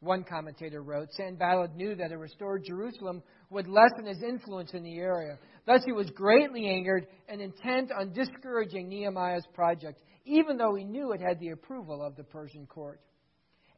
One 0.00 0.22
commentator 0.22 0.82
wrote 0.82 1.12
Sanballat 1.12 1.74
knew 1.74 1.96
that 1.96 2.12
a 2.12 2.18
restored 2.18 2.64
Jerusalem 2.64 3.22
would 3.50 3.66
lessen 3.66 4.06
his 4.06 4.22
influence 4.22 4.72
in 4.72 4.84
the 4.84 4.98
area. 4.98 5.38
Thus, 5.66 5.82
he 5.84 5.92
was 5.92 6.08
greatly 6.10 6.68
angered 6.68 7.08
and 7.28 7.40
intent 7.40 7.90
on 7.90 8.12
discouraging 8.12 8.88
Nehemiah's 8.88 9.46
project, 9.54 10.00
even 10.24 10.56
though 10.56 10.76
he 10.76 10.84
knew 10.84 11.12
it 11.12 11.20
had 11.20 11.40
the 11.40 11.50
approval 11.50 12.00
of 12.02 12.14
the 12.14 12.22
Persian 12.22 12.66
court. 12.66 13.00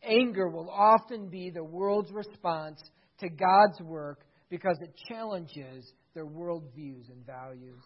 Anger 0.02 0.48
will 0.48 0.70
often 0.70 1.28
be 1.28 1.50
the 1.50 1.64
world's 1.64 2.12
response 2.12 2.80
to 3.18 3.28
God's 3.28 3.80
work 3.82 4.26
because 4.50 4.76
it 4.82 4.94
challenges 5.08 5.92
their 6.14 6.26
worldviews 6.26 7.08
and 7.10 7.24
values. 7.24 7.82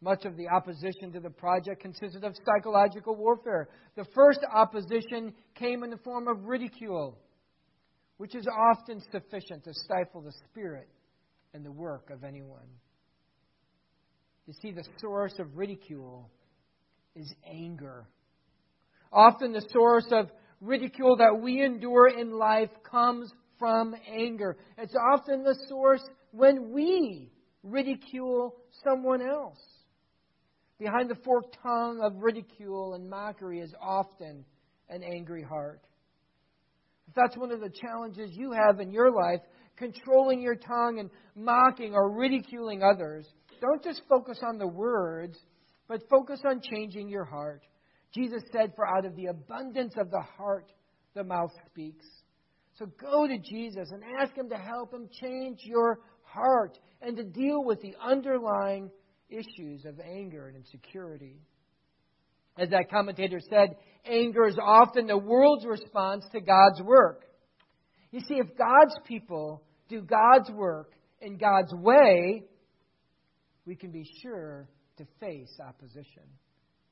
Much 0.00 0.24
of 0.24 0.36
the 0.36 0.48
opposition 0.48 1.10
to 1.12 1.20
the 1.20 1.30
project 1.30 1.80
consisted 1.80 2.22
of 2.22 2.34
psychological 2.44 3.14
warfare. 3.14 3.68
The 3.96 4.04
first 4.14 4.40
opposition 4.52 5.32
came 5.54 5.82
in 5.82 5.90
the 5.90 5.96
form 5.98 6.28
of 6.28 6.44
ridicule, 6.44 7.18
which 8.18 8.34
is 8.34 8.46
often 8.46 9.00
sufficient 9.10 9.64
to 9.64 9.72
stifle 9.72 10.20
the 10.20 10.34
spirit 10.50 10.88
and 11.54 11.64
the 11.64 11.72
work 11.72 12.10
of 12.10 12.24
anyone. 12.24 12.68
You 14.46 14.52
see, 14.60 14.70
the 14.70 14.84
source 15.00 15.34
of 15.38 15.56
ridicule 15.56 16.30
is 17.14 17.32
anger. 17.50 18.06
Often 19.12 19.52
the 19.52 19.66
source 19.72 20.06
of 20.12 20.30
ridicule 20.60 21.16
that 21.16 21.40
we 21.40 21.64
endure 21.64 22.08
in 22.08 22.30
life 22.32 22.70
comes 22.88 23.32
from 23.58 23.94
anger. 24.06 24.56
It's 24.76 24.94
often 25.14 25.42
the 25.42 25.58
source 25.68 26.02
when 26.32 26.72
we 26.72 27.32
ridicule 27.62 28.54
someone 28.84 29.22
else. 29.22 29.58
Behind 30.78 31.08
the 31.08 31.16
forked 31.24 31.56
tongue 31.62 32.00
of 32.02 32.22
ridicule 32.22 32.94
and 32.94 33.08
mockery 33.08 33.60
is 33.60 33.74
often 33.80 34.44
an 34.88 35.02
angry 35.02 35.42
heart. 35.42 35.80
If 37.08 37.14
that's 37.14 37.36
one 37.36 37.50
of 37.50 37.60
the 37.60 37.70
challenges 37.70 38.30
you 38.32 38.52
have 38.52 38.80
in 38.80 38.90
your 38.90 39.10
life, 39.10 39.40
controlling 39.76 40.40
your 40.40 40.56
tongue 40.56 40.98
and 40.98 41.10
mocking 41.34 41.94
or 41.94 42.10
ridiculing 42.10 42.82
others, 42.82 43.26
don't 43.60 43.82
just 43.82 44.02
focus 44.08 44.40
on 44.42 44.58
the 44.58 44.66
words, 44.66 45.38
but 45.88 46.08
focus 46.10 46.40
on 46.44 46.60
changing 46.60 47.08
your 47.08 47.24
heart. 47.24 47.62
Jesus 48.12 48.42
said, 48.52 48.72
For 48.74 48.86
out 48.86 49.04
of 49.04 49.16
the 49.16 49.26
abundance 49.26 49.94
of 49.98 50.10
the 50.10 50.22
heart, 50.36 50.72
the 51.14 51.24
mouth 51.24 51.52
speaks. 51.66 52.06
So 52.78 52.86
go 53.00 53.26
to 53.26 53.38
Jesus 53.38 53.90
and 53.90 54.02
ask 54.20 54.36
Him 54.36 54.50
to 54.50 54.56
help 54.56 54.92
Him 54.92 55.08
change 55.20 55.60
your 55.64 56.00
heart 56.22 56.78
and 57.00 57.16
to 57.16 57.24
deal 57.24 57.64
with 57.64 57.80
the 57.80 57.94
underlying 58.02 58.90
issues 59.28 59.84
of 59.84 60.00
anger 60.00 60.46
and 60.48 60.56
insecurity. 60.56 61.40
As 62.58 62.70
that 62.70 62.90
commentator 62.90 63.40
said, 63.50 63.76
anger 64.04 64.46
is 64.46 64.56
often 64.62 65.06
the 65.06 65.18
world's 65.18 65.66
response 65.66 66.24
to 66.32 66.40
God's 66.40 66.80
work. 66.82 67.24
You 68.10 68.20
see, 68.20 68.34
if 68.34 68.56
God's 68.56 68.94
people 69.06 69.62
do 69.88 70.00
God's 70.00 70.50
work 70.50 70.92
in 71.20 71.36
God's 71.36 71.72
way, 71.74 72.44
we 73.66 73.74
can 73.74 73.90
be 73.90 74.08
sure 74.22 74.68
to 74.96 75.06
face 75.20 75.58
opposition. 75.60 76.22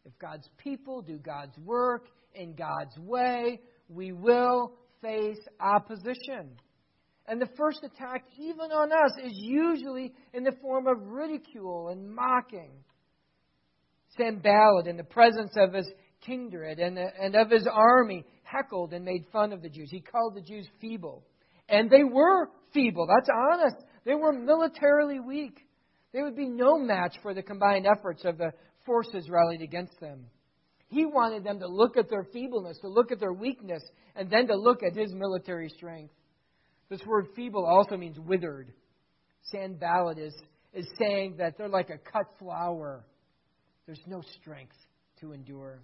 If 0.05 0.19
God's 0.19 0.49
people 0.59 1.01
do 1.01 1.17
God's 1.19 1.57
work 1.59 2.09
in 2.35 2.55
God's 2.55 2.99
way, 2.99 3.61
we 3.89 4.13
will 4.13 4.73
face 5.01 5.39
opposition. 5.61 6.51
And 7.27 7.41
the 7.41 7.49
first 7.57 7.83
attack, 7.83 8.25
even 8.39 8.71
on 8.71 8.93
us, 8.93 9.13
is 9.23 9.33
usually 9.35 10.13
in 10.35 10.45
the 10.45 10.53
form 10.61 10.87
of 10.87 10.99
ridicule 11.07 11.89
and 11.89 12.15
mocking. 12.15 12.73
Sam 14.17 14.41
Sanballat, 14.43 14.87
in 14.87 14.97
the 14.97 15.05
presence 15.05 15.53
of 15.57 15.73
his 15.73 15.91
kindred 16.21 16.79
and, 16.79 16.99
and 16.99 17.35
of 17.35 17.51
his 17.51 17.67
army, 17.67 18.25
heckled 18.43 18.93
and 18.93 19.05
made 19.05 19.25
fun 19.33 19.53
of 19.53 19.63
the 19.63 19.71
Jews. 19.71 19.89
He 19.91 20.01
called 20.01 20.35
the 20.35 20.43
Jews 20.43 20.69
feeble. 20.81 21.25
And 21.69 21.91
they 21.91 22.05
were 22.05 22.51
feeble. 22.73 23.07
That's 23.07 23.31
honest. 23.51 23.77
They 24.05 24.15
were 24.15 24.33
militarily 24.33 25.19
weak. 25.19 25.59
They 26.13 26.23
would 26.23 26.37
be 26.37 26.49
no 26.49 26.79
match 26.79 27.17
for 27.23 27.35
the 27.35 27.43
combined 27.43 27.87
efforts 27.87 28.25
of 28.25 28.39
the 28.39 28.53
forces 28.85 29.29
rallied 29.31 29.63
against 29.63 29.99
them. 29.99 30.27
He 30.89 31.07
wanted 31.07 31.43
them 31.43 31.59
to 31.61 31.67
look 31.67 31.97
at 31.97 32.11
their 32.11 32.25
feebleness, 32.33 32.79
to 32.83 32.89
look 32.89 33.11
at 33.11 33.19
their 33.19 33.33
weakness, 33.33 33.83
and 34.15 34.31
then 34.31 34.47
to 34.47 34.55
look 34.55 34.83
at 34.83 34.95
his 34.95 35.13
military 35.13 35.71
strength. 35.71 36.13
This 36.95 37.05
word 37.09 37.27
feeble 37.35 37.67
also 37.67 37.97
means 37.97 38.21
withered. 38.21 38.73
Sanballat 39.51 40.17
is, 40.17 40.33
is 40.73 40.87
saying 40.97 41.39
that 41.39 41.59
they're 41.59 41.69
like 41.69 41.91
a 41.91 41.99
cut 41.99 42.27
flower. 42.39 43.05
There's 43.85 44.01
no 44.07 44.23
strength 44.41 44.77
to 45.19 45.33
endure. 45.33 45.83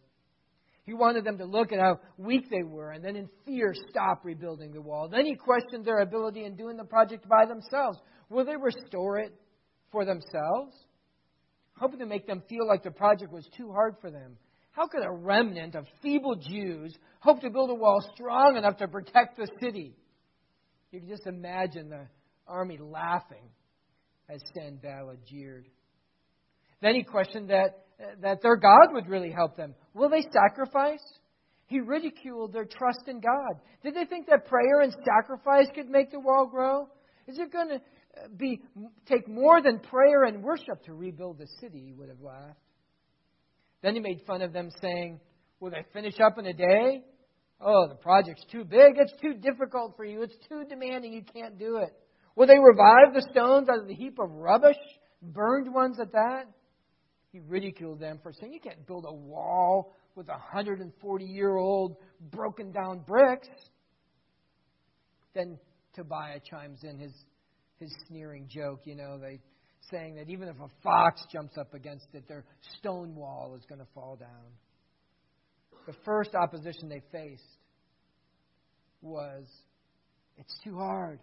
He 0.84 0.94
wanted 0.94 1.24
them 1.24 1.36
to 1.38 1.46
look 1.46 1.72
at 1.72 1.80
how 1.80 1.98
weak 2.16 2.48
they 2.48 2.62
were 2.62 2.92
and 2.92 3.04
then 3.04 3.16
in 3.16 3.28
fear 3.44 3.74
stop 3.88 4.24
rebuilding 4.24 4.72
the 4.72 4.80
wall. 4.80 5.08
Then 5.08 5.26
he 5.26 5.34
questioned 5.34 5.84
their 5.84 5.98
ability 5.98 6.44
in 6.44 6.54
doing 6.54 6.76
the 6.76 6.84
project 6.84 7.28
by 7.28 7.44
themselves. 7.44 7.98
Will 8.28 8.44
they 8.44 8.54
restore 8.54 9.18
it 9.18 9.34
for 9.90 10.04
themselves? 10.04 10.76
Hoping 11.76 11.98
to 11.98 12.06
make 12.06 12.28
them 12.28 12.44
feel 12.48 12.68
like 12.68 12.84
the 12.84 12.92
project 12.92 13.32
was 13.32 13.48
too 13.56 13.72
hard 13.72 13.96
for 14.00 14.12
them. 14.12 14.36
How 14.70 14.86
could 14.86 15.02
a 15.02 15.10
remnant 15.10 15.74
of 15.74 15.86
feeble 16.02 16.36
Jews 16.36 16.94
hope 17.18 17.40
to 17.40 17.50
build 17.50 17.70
a 17.70 17.74
wall 17.74 18.00
strong 18.14 18.56
enough 18.56 18.76
to 18.76 18.86
protect 18.86 19.36
the 19.36 19.48
city? 19.60 19.96
You 20.90 21.00
can 21.00 21.08
just 21.08 21.26
imagine 21.26 21.88
the 21.88 22.06
army 22.46 22.78
laughing 22.80 23.48
as 24.28 24.40
Sanballat 24.54 25.24
jeered. 25.26 25.66
Then 26.82 26.94
he 26.94 27.02
questioned 27.02 27.50
that, 27.50 27.84
that 28.22 28.42
their 28.42 28.56
God 28.56 28.92
would 28.92 29.08
really 29.08 29.30
help 29.30 29.56
them. 29.56 29.74
Will 29.94 30.08
they 30.08 30.22
sacrifice? 30.32 31.02
He 31.66 31.80
ridiculed 31.80 32.52
their 32.52 32.64
trust 32.64 33.02
in 33.06 33.20
God. 33.20 33.60
Did 33.82 33.94
they 33.94 34.04
think 34.04 34.26
that 34.26 34.46
prayer 34.46 34.80
and 34.80 34.92
sacrifice 35.04 35.66
could 35.74 35.88
make 35.88 36.10
the 36.10 36.18
wall 36.18 36.48
grow? 36.50 36.88
Is 37.28 37.38
it 37.38 37.52
going 37.52 37.68
to 37.68 37.74
uh, 37.76 38.28
be 38.36 38.60
take 39.06 39.28
more 39.28 39.62
than 39.62 39.78
prayer 39.78 40.24
and 40.24 40.42
worship 40.42 40.82
to 40.86 40.94
rebuild 40.94 41.38
the 41.38 41.46
city? 41.60 41.84
He 41.86 41.92
would 41.92 42.08
have 42.08 42.20
laughed. 42.20 42.58
Then 43.82 43.94
he 43.94 44.00
made 44.00 44.22
fun 44.26 44.42
of 44.42 44.52
them, 44.52 44.70
saying, 44.82 45.20
Will 45.60 45.70
they 45.70 45.84
finish 45.92 46.18
up 46.18 46.38
in 46.38 46.46
a 46.46 46.52
day? 46.52 47.04
Oh, 47.60 47.88
the 47.88 47.96
project's 47.96 48.44
too 48.50 48.64
big. 48.64 48.96
It's 48.96 49.12
too 49.20 49.34
difficult 49.34 49.94
for 49.96 50.04
you. 50.04 50.22
It's 50.22 50.36
too 50.48 50.64
demanding. 50.68 51.12
You 51.12 51.22
can't 51.22 51.58
do 51.58 51.76
it. 51.76 51.92
Will 52.34 52.46
they 52.46 52.58
revive 52.58 53.12
the 53.12 53.26
stones 53.30 53.68
out 53.68 53.80
of 53.80 53.86
the 53.86 53.94
heap 53.94 54.18
of 54.18 54.30
rubbish? 54.30 54.78
Burned 55.20 55.72
ones 55.72 55.98
at 56.00 56.12
that? 56.12 56.44
He 57.32 57.40
ridiculed 57.40 58.00
them 58.00 58.18
for 58.22 58.32
saying, 58.32 58.54
You 58.54 58.60
can't 58.60 58.86
build 58.86 59.04
a 59.06 59.12
wall 59.12 59.94
with 60.14 60.28
140 60.28 61.24
year 61.24 61.56
old 61.56 61.96
broken 62.30 62.72
down 62.72 63.00
bricks. 63.06 63.48
Then 65.34 65.58
Tobiah 65.94 66.40
chimes 66.48 66.82
in 66.82 66.98
his, 66.98 67.12
his 67.78 67.94
sneering 68.08 68.48
joke. 68.48 68.80
You 68.84 68.96
know, 68.96 69.18
they 69.18 69.38
saying 69.90 70.16
that 70.16 70.28
even 70.30 70.48
if 70.48 70.56
a 70.56 70.68
fox 70.82 71.22
jumps 71.30 71.58
up 71.58 71.74
against 71.74 72.06
it, 72.14 72.26
their 72.26 72.44
stone 72.78 73.14
wall 73.14 73.54
is 73.56 73.64
going 73.68 73.80
to 73.80 73.86
fall 73.94 74.16
down 74.16 74.50
the 75.90 75.96
first 76.04 76.36
opposition 76.36 76.88
they 76.88 77.02
faced 77.10 77.42
was 79.02 79.44
it's 80.36 80.54
too 80.62 80.76
hard. 80.76 81.18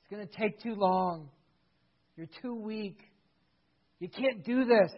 It's 0.00 0.10
going 0.14 0.24
to 0.24 0.32
take 0.32 0.62
too 0.62 0.76
long. 0.76 1.28
You're 2.16 2.28
too 2.40 2.54
weak. 2.54 3.00
You 3.98 4.08
can't 4.08 4.44
do 4.44 4.64
this. 4.64 4.92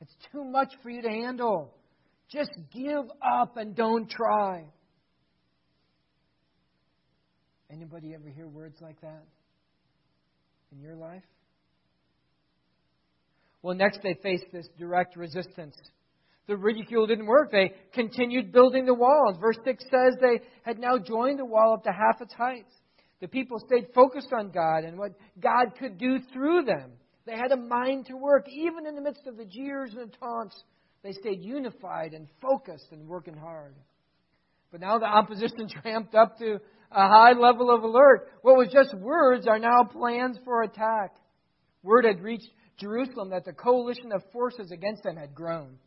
It's 0.00 0.14
too 0.32 0.44
much 0.44 0.72
for 0.82 0.88
you 0.88 1.02
to 1.02 1.10
handle. 1.10 1.74
Just 2.30 2.52
give 2.72 3.04
up 3.22 3.58
and 3.58 3.76
don't 3.76 4.08
try. 4.08 4.64
Anybody 7.70 8.14
ever 8.14 8.30
hear 8.30 8.48
words 8.48 8.78
like 8.80 8.98
that 9.02 9.24
in 10.72 10.80
your 10.80 10.94
life? 10.94 11.22
Well, 13.60 13.74
next 13.76 14.00
they 14.02 14.14
faced 14.22 14.46
this 14.52 14.68
direct 14.78 15.16
resistance 15.16 15.76
the 16.46 16.56
ridicule 16.56 17.06
didn't 17.06 17.26
work. 17.26 17.50
They 17.50 17.72
continued 17.92 18.52
building 18.52 18.84
the 18.84 18.94
wall. 18.94 19.36
verse 19.40 19.58
6 19.64 19.84
says 19.84 20.14
they 20.20 20.40
had 20.62 20.78
now 20.78 20.98
joined 20.98 21.38
the 21.38 21.44
wall 21.44 21.74
up 21.74 21.84
to 21.84 21.90
half 21.90 22.20
its 22.20 22.34
height. 22.34 22.66
The 23.20 23.28
people 23.28 23.58
stayed 23.66 23.86
focused 23.94 24.32
on 24.32 24.50
God 24.50 24.84
and 24.84 24.98
what 24.98 25.12
God 25.40 25.76
could 25.78 25.96
do 25.98 26.18
through 26.32 26.64
them. 26.64 26.92
They 27.26 27.32
had 27.32 27.52
a 27.52 27.56
mind 27.56 28.06
to 28.06 28.16
work. 28.16 28.46
Even 28.50 28.86
in 28.86 28.94
the 28.94 29.00
midst 29.00 29.26
of 29.26 29.38
the 29.38 29.46
jeers 29.46 29.94
and 29.94 30.10
the 30.10 30.16
taunts, 30.18 30.62
they 31.02 31.12
stayed 31.12 31.42
unified 31.42 32.12
and 32.12 32.28
focused 32.42 32.88
and 32.92 33.08
working 33.08 33.36
hard. 33.36 33.74
But 34.70 34.82
now 34.82 34.98
the 34.98 35.06
opposition 35.06 35.68
ramped 35.84 36.14
up 36.14 36.36
to 36.38 36.58
a 36.90 37.08
high 37.08 37.32
level 37.32 37.74
of 37.74 37.82
alert. 37.82 38.28
What 38.42 38.56
was 38.56 38.68
just 38.72 38.94
words 38.94 39.46
are 39.46 39.58
now 39.58 39.84
plans 39.84 40.38
for 40.44 40.62
attack. 40.62 41.16
Word 41.82 42.04
had 42.04 42.22
reached 42.22 42.48
Jerusalem 42.78 43.30
that 43.30 43.44
the 43.44 43.52
coalition 43.52 44.12
of 44.12 44.22
forces 44.32 44.70
against 44.70 45.02
them 45.04 45.16
had 45.16 45.34
grown. 45.34 45.78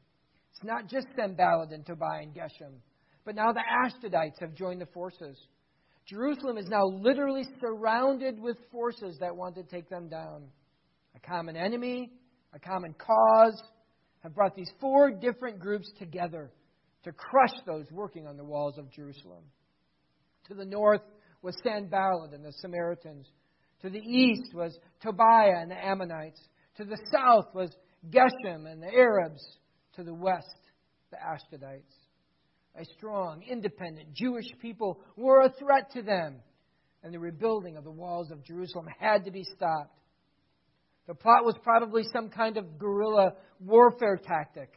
It's 0.57 0.65
not 0.65 0.87
just 0.87 1.05
Sanballat 1.15 1.71
and 1.71 1.85
Tobiah 1.85 2.23
and 2.23 2.33
Geshem, 2.33 2.79
but 3.25 3.35
now 3.35 3.53
the 3.53 3.61
Ashdodites 3.61 4.39
have 4.39 4.55
joined 4.55 4.81
the 4.81 4.87
forces. 4.87 5.37
Jerusalem 6.07 6.57
is 6.57 6.65
now 6.67 6.83
literally 6.83 7.43
surrounded 7.61 8.39
with 8.39 8.57
forces 8.71 9.17
that 9.19 9.35
want 9.35 9.53
to 9.55 9.63
take 9.63 9.87
them 9.87 10.09
down. 10.09 10.47
A 11.15 11.19
common 11.19 11.55
enemy, 11.55 12.11
a 12.53 12.59
common 12.59 12.95
cause, 12.97 13.61
have 14.23 14.33
brought 14.33 14.55
these 14.55 14.71
four 14.81 15.11
different 15.11 15.59
groups 15.59 15.91
together 15.99 16.49
to 17.03 17.11
crush 17.11 17.53
those 17.67 17.85
working 17.91 18.25
on 18.25 18.35
the 18.35 18.43
walls 18.43 18.79
of 18.79 18.91
Jerusalem. 18.91 19.43
To 20.47 20.55
the 20.55 20.65
north 20.65 21.01
was 21.43 21.55
Sanballat 21.63 22.33
and 22.33 22.43
the 22.43 22.53
Samaritans. 22.61 23.27
To 23.83 23.91
the 23.91 23.99
east 23.99 24.55
was 24.55 24.75
Tobiah 25.03 25.61
and 25.61 25.69
the 25.69 25.85
Ammonites. 25.85 26.41
To 26.77 26.83
the 26.83 26.97
south 27.13 27.53
was 27.53 27.69
Geshem 28.09 28.65
and 28.65 28.81
the 28.81 28.91
Arabs. 28.91 29.43
To 29.97 30.03
the 30.03 30.13
west, 30.13 30.55
the 31.11 31.17
Ashdodites 31.17 31.93
a 32.79 32.85
strong, 32.97 33.43
independent 33.49 34.13
Jewish 34.13 34.45
people 34.61 34.99
were 35.15 35.41
a 35.41 35.49
threat 35.49 35.91
to 35.93 36.01
them, 36.01 36.35
and 37.03 37.13
the 37.13 37.19
rebuilding 37.19 37.77
of 37.77 37.83
the 37.83 37.91
walls 37.91 38.31
of 38.31 38.43
Jerusalem 38.43 38.87
had 38.99 39.25
to 39.25 39.31
be 39.31 39.43
stopped. 39.43 39.97
The 41.07 41.15
plot 41.15 41.45
was 41.45 41.55
probably 41.63 42.03
some 42.13 42.29
kind 42.29 42.57
of 42.57 42.77
guerrilla 42.77 43.33
warfare 43.59 44.17
tactic. 44.17 44.69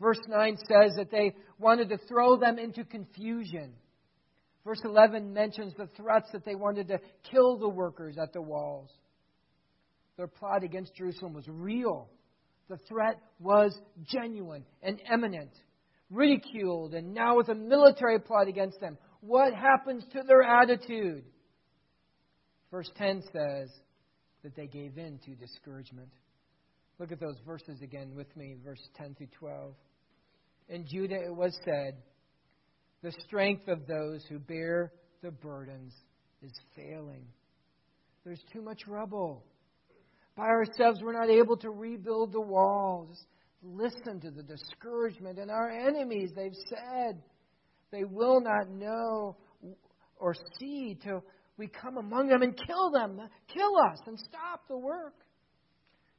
Verse 0.00 0.18
9 0.26 0.56
says 0.58 0.96
that 0.96 1.10
they 1.10 1.34
wanted 1.58 1.90
to 1.90 1.98
throw 2.08 2.36
them 2.36 2.58
into 2.58 2.84
confusion. 2.84 3.74
Verse 4.64 4.80
11 4.84 5.32
mentions 5.32 5.74
the 5.74 5.88
threats 5.96 6.28
that 6.32 6.44
they 6.44 6.54
wanted 6.54 6.88
to 6.88 6.98
kill 7.30 7.58
the 7.58 7.68
workers 7.68 8.16
at 8.20 8.32
the 8.32 8.42
walls. 8.42 8.90
Their 10.16 10.26
plot 10.26 10.64
against 10.64 10.94
Jerusalem 10.94 11.34
was 11.34 11.46
real. 11.46 12.08
The 12.68 12.78
threat 12.88 13.20
was 13.38 13.76
genuine 14.10 14.64
and 14.82 15.00
imminent 15.12 15.50
ridiculed, 16.10 16.94
and 16.94 17.14
now 17.14 17.36
with 17.36 17.48
a 17.48 17.54
military 17.54 18.20
plot 18.20 18.48
against 18.48 18.80
them. 18.80 18.96
What 19.20 19.52
happens 19.54 20.04
to 20.12 20.22
their 20.26 20.42
attitude? 20.42 21.24
Verse 22.70 22.90
10 22.96 23.22
says 23.32 23.70
that 24.42 24.54
they 24.54 24.66
gave 24.66 24.98
in 24.98 25.18
to 25.24 25.34
discouragement. 25.34 26.10
Look 26.98 27.12
at 27.12 27.20
those 27.20 27.38
verses 27.46 27.82
again 27.82 28.14
with 28.14 28.34
me, 28.36 28.56
verse 28.64 28.80
10 28.96 29.14
through 29.16 29.28
12. 29.38 29.74
In 30.68 30.86
Judah 30.86 31.22
it 31.26 31.34
was 31.34 31.56
said, 31.64 31.96
The 33.02 33.12
strength 33.26 33.68
of 33.68 33.86
those 33.86 34.24
who 34.28 34.38
bear 34.38 34.92
the 35.22 35.30
burdens 35.30 35.92
is 36.42 36.52
failing. 36.74 37.26
There's 38.24 38.42
too 38.52 38.62
much 38.62 38.86
rubble. 38.86 39.44
By 40.36 40.44
ourselves, 40.44 41.00
we're 41.02 41.12
not 41.12 41.30
able 41.30 41.56
to 41.58 41.70
rebuild 41.70 42.32
the 42.32 42.40
walls 42.40 43.24
listen 43.62 44.20
to 44.20 44.30
the 44.30 44.42
discouragement. 44.42 45.38
And 45.38 45.50
our 45.50 45.70
enemies, 45.70 46.30
they've 46.34 46.56
said, 46.68 47.22
they 47.90 48.04
will 48.04 48.40
not 48.40 48.68
know 48.70 49.36
or 50.18 50.34
see 50.58 50.98
till 51.02 51.24
we 51.56 51.68
come 51.68 51.96
among 51.96 52.28
them 52.28 52.42
and 52.42 52.56
kill 52.66 52.90
them, 52.90 53.20
kill 53.52 53.76
us, 53.90 53.98
and 54.06 54.18
stop 54.18 54.66
the 54.68 54.76
work. 54.76 55.14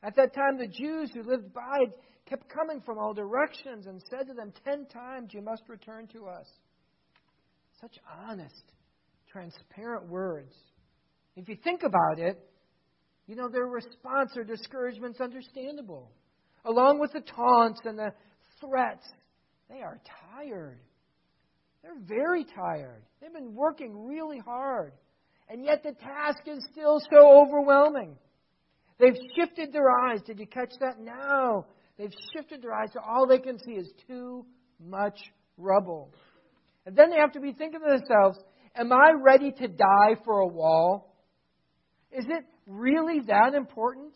At 0.04 0.16
that 0.16 0.34
time, 0.34 0.58
the 0.58 0.68
Jews 0.68 1.12
who 1.14 1.24
lived 1.24 1.54
by 1.54 1.86
kept 2.28 2.50
coming 2.50 2.82
from 2.82 2.98
all 2.98 3.14
directions 3.14 3.88
and 3.88 4.02
said 4.10 4.28
to 4.28 4.34
them, 4.34 4.54
Ten 4.66 4.86
times 4.86 5.32
you 5.34 5.42
must 5.42 5.64
return 5.68 6.08
to 6.14 6.28
us. 6.28 6.48
Such 7.82 7.96
honest, 8.28 8.64
transparent 9.32 10.08
words. 10.08 10.54
If 11.36 11.48
you 11.48 11.58
think 11.64 11.84
about 11.84 12.20
it, 12.20 12.40
you 13.28 13.36
know, 13.36 13.50
their 13.50 13.68
response 13.68 14.32
or 14.36 14.44
discouragement 14.44 15.16
is 15.16 15.22
understandable 15.22 16.10
along 16.68 17.00
with 17.00 17.14
the 17.14 17.22
taunts 17.22 17.80
and 17.86 17.98
the 17.98 18.12
threats, 18.60 19.08
they 19.70 19.82
are 19.82 20.00
tired. 20.36 20.80
They're 21.82 22.00
very 22.00 22.46
tired. 22.46 23.04
They've 23.22 23.34
been 23.34 23.56
working 23.56 24.08
really 24.08 24.40
hard. 24.40 24.92
And 25.50 25.64
yet 25.64 25.84
the 25.84 25.94
task 25.94 26.40
is 26.46 26.68
still 26.72 27.00
so 27.12 27.42
overwhelming. 27.42 28.18
They've 29.00 29.18
shifted 29.38 29.72
their 29.72 29.90
eyes. 29.90 30.20
Did 30.26 30.40
you 30.40 30.48
catch 30.48 30.74
that? 30.82 31.00
Now 31.00 31.66
they've 31.98 32.14
shifted 32.36 32.62
their 32.62 32.74
eyes 32.74 32.90
so 32.94 33.00
all 33.00 33.28
they 33.28 33.40
can 33.40 33.58
see 33.60 33.74
is 33.74 33.90
too 34.08 34.46
much 34.84 35.18
rubble. 35.58 36.14
And 36.86 36.96
then 36.96 37.10
they 37.10 37.18
have 37.18 37.34
to 37.34 37.40
be 37.40 37.54
thinking 37.54 37.80
to 37.80 37.98
themselves, 37.98 38.40
Am 38.76 38.92
I 38.92 39.14
ready 39.20 39.52
to 39.52 39.68
die 39.68 40.16
for 40.24 40.40
a 40.40 40.48
wall? 40.48 41.16
Is 42.12 42.26
it 42.28 42.46
really 42.68 43.22
that 43.28 43.54
important? 43.56 44.14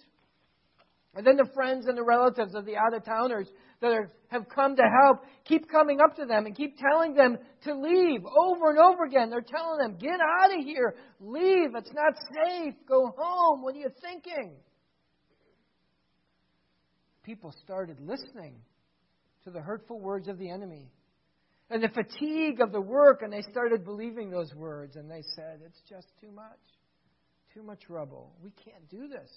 And 1.15 1.25
then 1.25 1.35
the 1.35 1.49
friends 1.53 1.87
and 1.87 1.97
the 1.97 2.03
relatives 2.03 2.55
of 2.55 2.65
the 2.65 2.77
out 2.77 2.93
of 2.95 3.03
towners 3.03 3.49
that 3.81 3.91
are, 3.91 4.11
have 4.27 4.47
come 4.47 4.75
to 4.75 4.83
help 5.01 5.23
keep 5.43 5.69
coming 5.69 5.99
up 5.99 6.15
to 6.17 6.25
them 6.25 6.45
and 6.45 6.55
keep 6.55 6.77
telling 6.77 7.15
them 7.15 7.37
to 7.63 7.73
leave 7.73 8.21
over 8.23 8.69
and 8.69 8.79
over 8.79 9.03
again. 9.03 9.29
They're 9.29 9.41
telling 9.41 9.79
them, 9.79 9.97
get 9.99 10.19
out 10.21 10.57
of 10.57 10.63
here, 10.63 10.95
leave, 11.19 11.75
it's 11.75 11.91
not 11.93 12.13
safe, 12.33 12.75
go 12.87 13.13
home, 13.17 13.61
what 13.61 13.75
are 13.75 13.79
you 13.79 13.89
thinking? 14.01 14.53
People 17.23 17.53
started 17.63 17.99
listening 17.99 18.55
to 19.43 19.51
the 19.51 19.59
hurtful 19.59 19.99
words 19.99 20.27
of 20.27 20.37
the 20.37 20.49
enemy 20.49 20.91
and 21.69 21.81
the 21.81 21.89
fatigue 21.89 22.61
of 22.61 22.71
the 22.71 22.81
work, 22.81 23.21
and 23.21 23.31
they 23.31 23.41
started 23.49 23.85
believing 23.85 24.29
those 24.29 24.53
words, 24.53 24.97
and 24.97 25.09
they 25.09 25.23
said, 25.35 25.61
it's 25.65 25.81
just 25.89 26.07
too 26.19 26.31
much, 26.31 26.59
too 27.53 27.63
much 27.63 27.83
rubble. 27.89 28.33
We 28.43 28.51
can't 28.63 28.87
do 28.89 29.07
this 29.07 29.29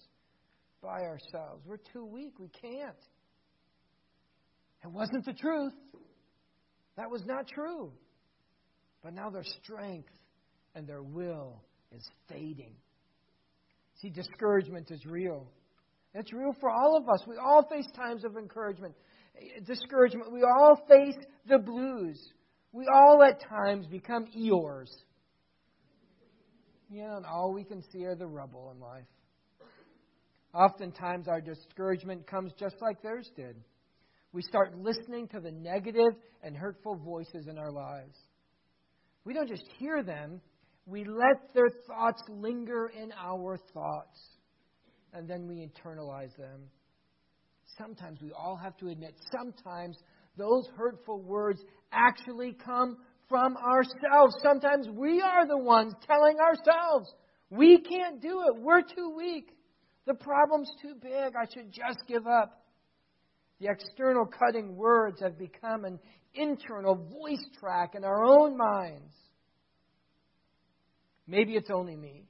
by 0.83 1.01
ourselves. 1.01 1.63
We're 1.67 1.79
too 1.93 2.05
weak. 2.05 2.39
We 2.39 2.49
can't. 2.49 2.97
It 4.85 4.91
wasn't 4.91 5.25
the 5.25 5.33
truth. 5.33 5.73
That 6.97 7.11
was 7.11 7.23
not 7.27 7.49
true. 7.49 7.93
But 9.03 9.15
now 9.15 9.31
their 9.31 9.45
strength 9.63 10.11
and 10.75 10.87
their 10.87 11.03
will 11.03 11.63
is 11.93 12.07
fading. 12.29 12.75
See, 14.01 14.11
discouragement 14.11 14.91
is 14.91 15.05
real. 15.07 15.47
It's 16.15 16.33
real 16.33 16.55
for 16.61 16.71
all 16.71 16.97
of 16.97 17.09
us. 17.09 17.25
We 17.27 17.37
all 17.37 17.67
face 17.69 17.87
times 17.97 18.25
of 18.25 18.37
encouragement, 18.37 18.95
eh, 19.37 19.61
discouragement. 19.67 20.33
We 20.33 20.43
all 20.43 20.81
face 20.89 21.17
the 21.49 21.59
blues. 21.59 22.21
We 22.73 22.87
all 22.93 23.23
at 23.23 23.41
times 23.49 23.87
become 23.87 24.27
Eeyores. 24.37 24.91
You 26.95 27.03
know, 27.03 27.17
and 27.17 27.27
all 27.27 27.53
we 27.53 27.65
can 27.65 27.83
see 27.91 28.05
are 28.05 28.15
the 28.15 28.29
rubble 28.29 28.71
in 28.73 28.81
life. 28.81 29.03
Oftentimes, 30.55 31.27
our 31.27 31.41
discouragement 31.41 32.25
comes 32.25 32.53
just 32.57 32.77
like 32.81 33.03
theirs 33.03 33.29
did. 33.35 33.57
We 34.33 34.43
start 34.43 34.79
listening 34.79 35.27
to 35.29 35.41
the 35.41 35.51
negative 35.51 36.13
and 36.45 36.57
hurtful 36.57 36.95
voices 36.95 37.49
in 37.49 37.59
our 37.59 37.73
lives. 37.73 38.17
We 39.25 39.35
don't 39.35 39.49
just 39.49 39.65
hear 39.77 40.05
them, 40.05 40.41
we 40.87 41.03
let 41.03 41.53
their 41.53 41.69
thoughts 41.89 42.23
linger 42.29 42.93
in 42.97 43.11
our 43.21 43.59
thoughts, 43.73 44.21
and 45.13 45.29
then 45.29 45.49
we 45.49 45.69
internalize 45.69 46.37
them. 46.37 46.71
Sometimes 47.77 48.21
we 48.23 48.31
all 48.31 48.55
have 48.55 48.77
to 48.77 48.87
admit, 48.87 49.17
sometimes 49.33 49.99
those 50.37 50.69
hurtful 50.77 51.21
words 51.21 51.61
actually 51.91 52.53
come 52.65 52.99
from 53.29 53.57
ourselves. 53.57 54.37
Sometimes 54.43 54.89
we 54.89 55.21
are 55.21 55.47
the 55.47 55.59
ones 55.59 55.95
telling 56.07 56.37
ourselves, 56.39 57.13
we 57.51 57.81
can't 57.81 58.21
do 58.21 58.43
it, 58.49 58.61
we're 58.61 58.83
too 58.83 59.15
weak. 59.17 59.51
The 60.07 60.15
problem's 60.15 60.71
too 60.83 60.95
big. 61.01 61.13
I 61.35 61.47
should 61.53 61.73
just 61.73 62.07
give 62.07 62.27
up. 62.27 62.65
The 63.61 63.69
external 63.71 64.27
cutting 64.27 64.77
words 64.77 65.21
have 65.23 65.39
become 65.39 65.85
an 65.85 65.99
internal 66.35 66.95
voice 66.97 67.45
track 67.59 67.95
in 67.95 68.05
our 68.05 68.25
own 68.25 68.57
minds. 68.57 69.13
Maybe 71.27 71.55
it's 71.55 71.71
only 71.71 71.97
me, 71.97 72.27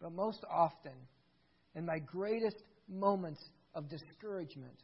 but 0.00 0.12
most 0.12 0.42
often, 0.50 0.94
in 1.74 1.84
my 1.84 1.98
greatest 1.98 2.56
moments 2.88 3.42
of 3.74 3.90
discouragement, 3.90 4.78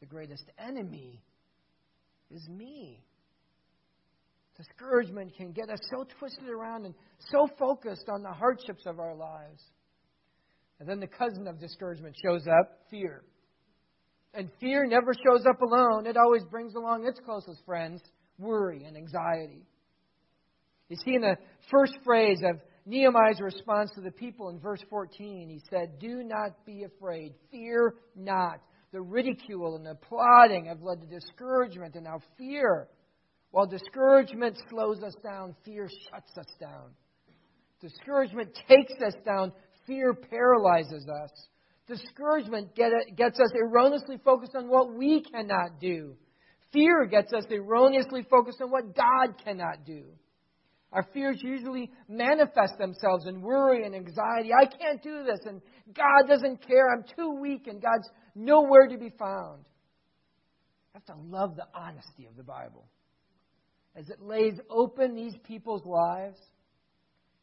the 0.00 0.06
greatest 0.06 0.44
enemy 0.58 1.20
is 2.30 2.48
me. 2.48 3.04
Discouragement 4.60 5.34
can 5.36 5.52
get 5.52 5.70
us 5.70 5.78
so 5.90 6.04
twisted 6.18 6.48
around 6.48 6.84
and 6.84 6.94
so 7.30 7.48
focused 7.58 8.08
on 8.12 8.22
the 8.22 8.32
hardships 8.32 8.84
of 8.84 8.98
our 9.00 9.14
lives 9.14 9.62
and 10.80 10.88
then 10.88 10.98
the 10.98 11.06
cousin 11.06 11.46
of 11.46 11.60
discouragement 11.60 12.16
shows 12.24 12.46
up 12.46 12.80
fear. 12.90 13.22
And 14.32 14.50
fear 14.60 14.86
never 14.86 15.12
shows 15.12 15.44
up 15.46 15.60
alone, 15.60 16.06
it 16.06 16.16
always 16.16 16.42
brings 16.44 16.74
along 16.74 17.06
its 17.06 17.20
closest 17.24 17.64
friends 17.66 18.00
worry 18.38 18.84
and 18.84 18.96
anxiety. 18.96 19.66
You 20.88 20.96
see, 20.96 21.14
in 21.14 21.20
the 21.20 21.36
first 21.70 21.98
phrase 22.04 22.40
of 22.42 22.60
Nehemiah's 22.86 23.40
response 23.40 23.90
to 23.94 24.00
the 24.00 24.10
people 24.10 24.48
in 24.48 24.58
verse 24.58 24.82
14, 24.88 25.48
he 25.48 25.60
said, 25.70 25.98
Do 26.00 26.22
not 26.24 26.64
be 26.64 26.84
afraid, 26.84 27.34
fear 27.50 27.94
not. 28.16 28.60
The 28.92 29.00
ridicule 29.00 29.76
and 29.76 29.86
the 29.86 29.94
plotting 29.94 30.66
have 30.66 30.82
led 30.82 31.00
to 31.02 31.06
discouragement 31.06 31.94
and 31.94 32.04
now 32.04 32.20
fear. 32.38 32.88
While 33.50 33.66
discouragement 33.66 34.56
slows 34.70 35.02
us 35.02 35.14
down, 35.22 35.56
fear 35.64 35.88
shuts 35.88 36.36
us 36.38 36.54
down. 36.60 36.90
Discouragement 37.80 38.56
takes 38.68 38.92
us 39.02 39.14
down, 39.24 39.52
Fear 39.90 40.14
paralyzes 40.14 41.06
us. 41.08 41.30
Discouragement 41.88 42.76
get, 42.76 42.92
gets 43.16 43.40
us 43.40 43.50
erroneously 43.60 44.18
focused 44.24 44.54
on 44.54 44.68
what 44.68 44.94
we 44.94 45.22
cannot 45.22 45.80
do. 45.80 46.14
Fear 46.72 47.06
gets 47.06 47.32
us 47.32 47.44
erroneously 47.50 48.24
focused 48.30 48.60
on 48.62 48.70
what 48.70 48.94
God 48.94 49.34
cannot 49.44 49.84
do. 49.84 50.04
Our 50.92 51.04
fears 51.12 51.40
usually 51.42 51.90
manifest 52.08 52.78
themselves 52.78 53.26
in 53.26 53.40
worry 53.40 53.84
and 53.84 53.94
anxiety. 53.94 54.50
I 54.52 54.66
can't 54.66 55.02
do 55.02 55.24
this, 55.24 55.40
and 55.44 55.60
God 55.92 56.28
doesn't 56.28 56.64
care. 56.64 56.92
I'm 56.92 57.04
too 57.16 57.40
weak, 57.40 57.66
and 57.66 57.82
God's 57.82 58.08
nowhere 58.36 58.86
to 58.88 58.96
be 58.98 59.10
found. 59.18 59.64
I 60.94 60.98
have 60.98 61.04
to 61.06 61.14
love 61.16 61.56
the 61.56 61.66
honesty 61.74 62.26
of 62.26 62.36
the 62.36 62.44
Bible. 62.44 62.86
As 63.96 64.08
it 64.08 64.20
lays 64.20 64.54
open 64.70 65.14
these 65.14 65.34
people's 65.44 65.84
lives, 65.84 66.38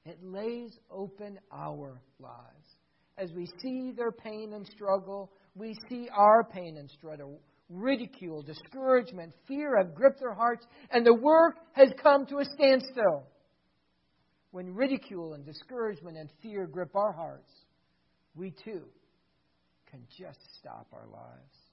it 0.05 0.17
lays 0.21 0.71
open 0.89 1.39
our 1.51 2.01
lives. 2.19 2.75
As 3.17 3.31
we 3.33 3.47
see 3.61 3.91
their 3.91 4.11
pain 4.11 4.53
and 4.53 4.65
struggle, 4.67 5.31
we 5.55 5.75
see 5.89 6.07
our 6.15 6.43
pain 6.43 6.77
and 6.77 6.89
struggle. 6.89 7.41
Ridicule, 7.69 8.43
discouragement, 8.43 9.33
fear 9.47 9.77
have 9.77 9.93
gripped 9.93 10.19
their 10.19 10.33
hearts, 10.33 10.65
and 10.91 11.05
the 11.05 11.13
work 11.13 11.55
has 11.73 11.89
come 12.01 12.25
to 12.27 12.37
a 12.37 12.45
standstill. 12.45 13.27
When 14.51 14.73
ridicule 14.73 15.33
and 15.33 15.45
discouragement 15.45 16.15
and 16.17 16.29
fear 16.41 16.65
grip 16.65 16.95
our 16.95 17.11
hearts, 17.11 17.51
we 18.35 18.51
too 18.63 18.83
can 19.91 20.05
just 20.17 20.39
stop 20.59 20.87
our 20.93 21.07
lives. 21.07 21.66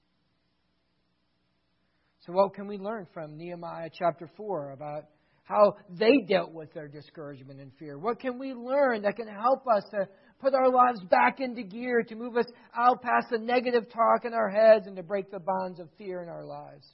So, 2.25 2.33
what 2.33 2.55
can 2.55 2.65
we 2.65 2.79
learn 2.79 3.05
from 3.13 3.37
Nehemiah 3.37 3.89
chapter 3.93 4.27
4 4.35 4.71
about 4.71 5.03
how 5.43 5.75
they 5.91 6.25
dealt 6.27 6.53
with 6.53 6.73
their 6.73 6.87
discouragement 6.87 7.59
and 7.59 7.71
fear? 7.77 7.99
What 7.99 8.19
can 8.19 8.39
we 8.39 8.53
learn 8.53 9.03
that 9.03 9.15
can 9.15 9.27
help 9.27 9.67
us 9.67 9.83
to 9.91 10.07
put 10.39 10.55
our 10.55 10.69
lives 10.71 11.01
back 11.11 11.39
into 11.39 11.61
gear, 11.61 12.01
to 12.01 12.15
move 12.15 12.35
us 12.35 12.47
out 12.75 13.03
past 13.03 13.27
the 13.29 13.37
negative 13.37 13.83
talk 13.93 14.25
in 14.25 14.33
our 14.33 14.49
heads 14.49 14.87
and 14.87 14.95
to 14.95 15.03
break 15.03 15.29
the 15.29 15.39
bonds 15.39 15.79
of 15.79 15.87
fear 15.99 16.23
in 16.23 16.29
our 16.29 16.43
lives? 16.43 16.87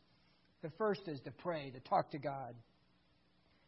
The 0.64 0.72
first 0.78 1.04
is 1.08 1.22
to 1.22 1.32
pray, 1.32 1.70
to 1.70 1.80
talk 1.80 2.12
to 2.12 2.20
God. 2.20 2.54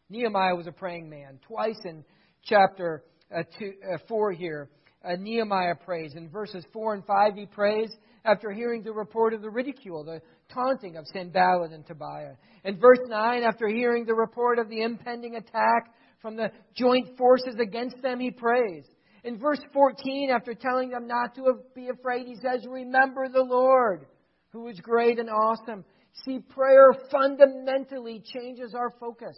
Nehemiah 0.09 0.55
was 0.55 0.67
a 0.67 0.73
praying 0.73 1.09
man. 1.09 1.39
Twice 1.47 1.79
in 1.85 2.03
chapter 2.43 3.03
uh, 3.33 3.43
two, 3.57 3.71
uh, 3.93 3.99
4 4.09 4.33
here, 4.33 4.69
uh, 5.05 5.15
Nehemiah 5.17 5.75
prays. 5.75 6.13
In 6.15 6.29
verses 6.29 6.65
4 6.73 6.95
and 6.95 7.05
5, 7.05 7.35
he 7.35 7.45
prays 7.45 7.89
after 8.25 8.51
hearing 8.51 8.83
the 8.83 8.91
report 8.91 9.33
of 9.33 9.41
the 9.41 9.49
ridicule, 9.49 10.03
the 10.03 10.21
taunting 10.49 10.97
of 10.97 11.05
Sanballat 11.07 11.71
and 11.71 11.85
Tobiah. 11.85 12.35
In 12.63 12.79
verse 12.79 12.99
9, 13.07 13.43
after 13.43 13.67
hearing 13.67 14.05
the 14.05 14.13
report 14.13 14.59
of 14.59 14.69
the 14.69 14.81
impending 14.81 15.35
attack 15.35 15.93
from 16.21 16.35
the 16.35 16.51
joint 16.75 17.17
forces 17.17 17.55
against 17.61 18.01
them, 18.01 18.19
he 18.19 18.31
prays. 18.31 18.85
In 19.23 19.37
verse 19.37 19.59
14, 19.71 20.29
after 20.35 20.53
telling 20.53 20.89
them 20.89 21.07
not 21.07 21.35
to 21.35 21.59
be 21.75 21.89
afraid, 21.89 22.27
he 22.27 22.35
says, 22.35 22.65
Remember 22.69 23.27
the 23.29 23.43
Lord, 23.43 24.05
who 24.51 24.67
is 24.67 24.79
great 24.79 25.19
and 25.19 25.29
awesome. 25.29 25.85
See, 26.25 26.39
prayer 26.39 26.93
fundamentally 27.11 28.21
changes 28.23 28.73
our 28.75 28.93
focus. 28.99 29.35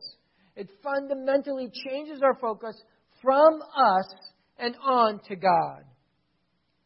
It 0.55 0.69
fundamentally 0.83 1.69
changes 1.87 2.21
our 2.23 2.35
focus 2.35 2.81
from 3.21 3.61
us 3.75 4.13
and 4.57 4.75
on 4.83 5.19
to 5.27 5.35
God. 5.35 5.83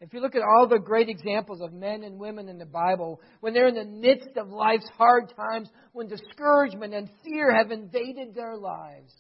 If 0.01 0.13
you 0.13 0.21
look 0.21 0.35
at 0.35 0.41
all 0.41 0.67
the 0.67 0.79
great 0.79 1.09
examples 1.09 1.59
of 1.61 1.73
men 1.73 2.03
and 2.03 2.17
women 2.17 2.47
in 2.47 2.57
the 2.57 2.65
Bible, 2.65 3.19
when 3.41 3.53
they're 3.53 3.67
in 3.67 3.75
the 3.75 3.83
midst 3.83 4.37
of 4.37 4.47
life's 4.47 4.89
hard 4.97 5.33
times, 5.35 5.69
when 5.91 6.07
discouragement 6.07 6.93
and 6.93 7.09
fear 7.23 7.53
have 7.53 7.71
invaded 7.71 8.33
their 8.33 8.55
lives, 8.55 9.13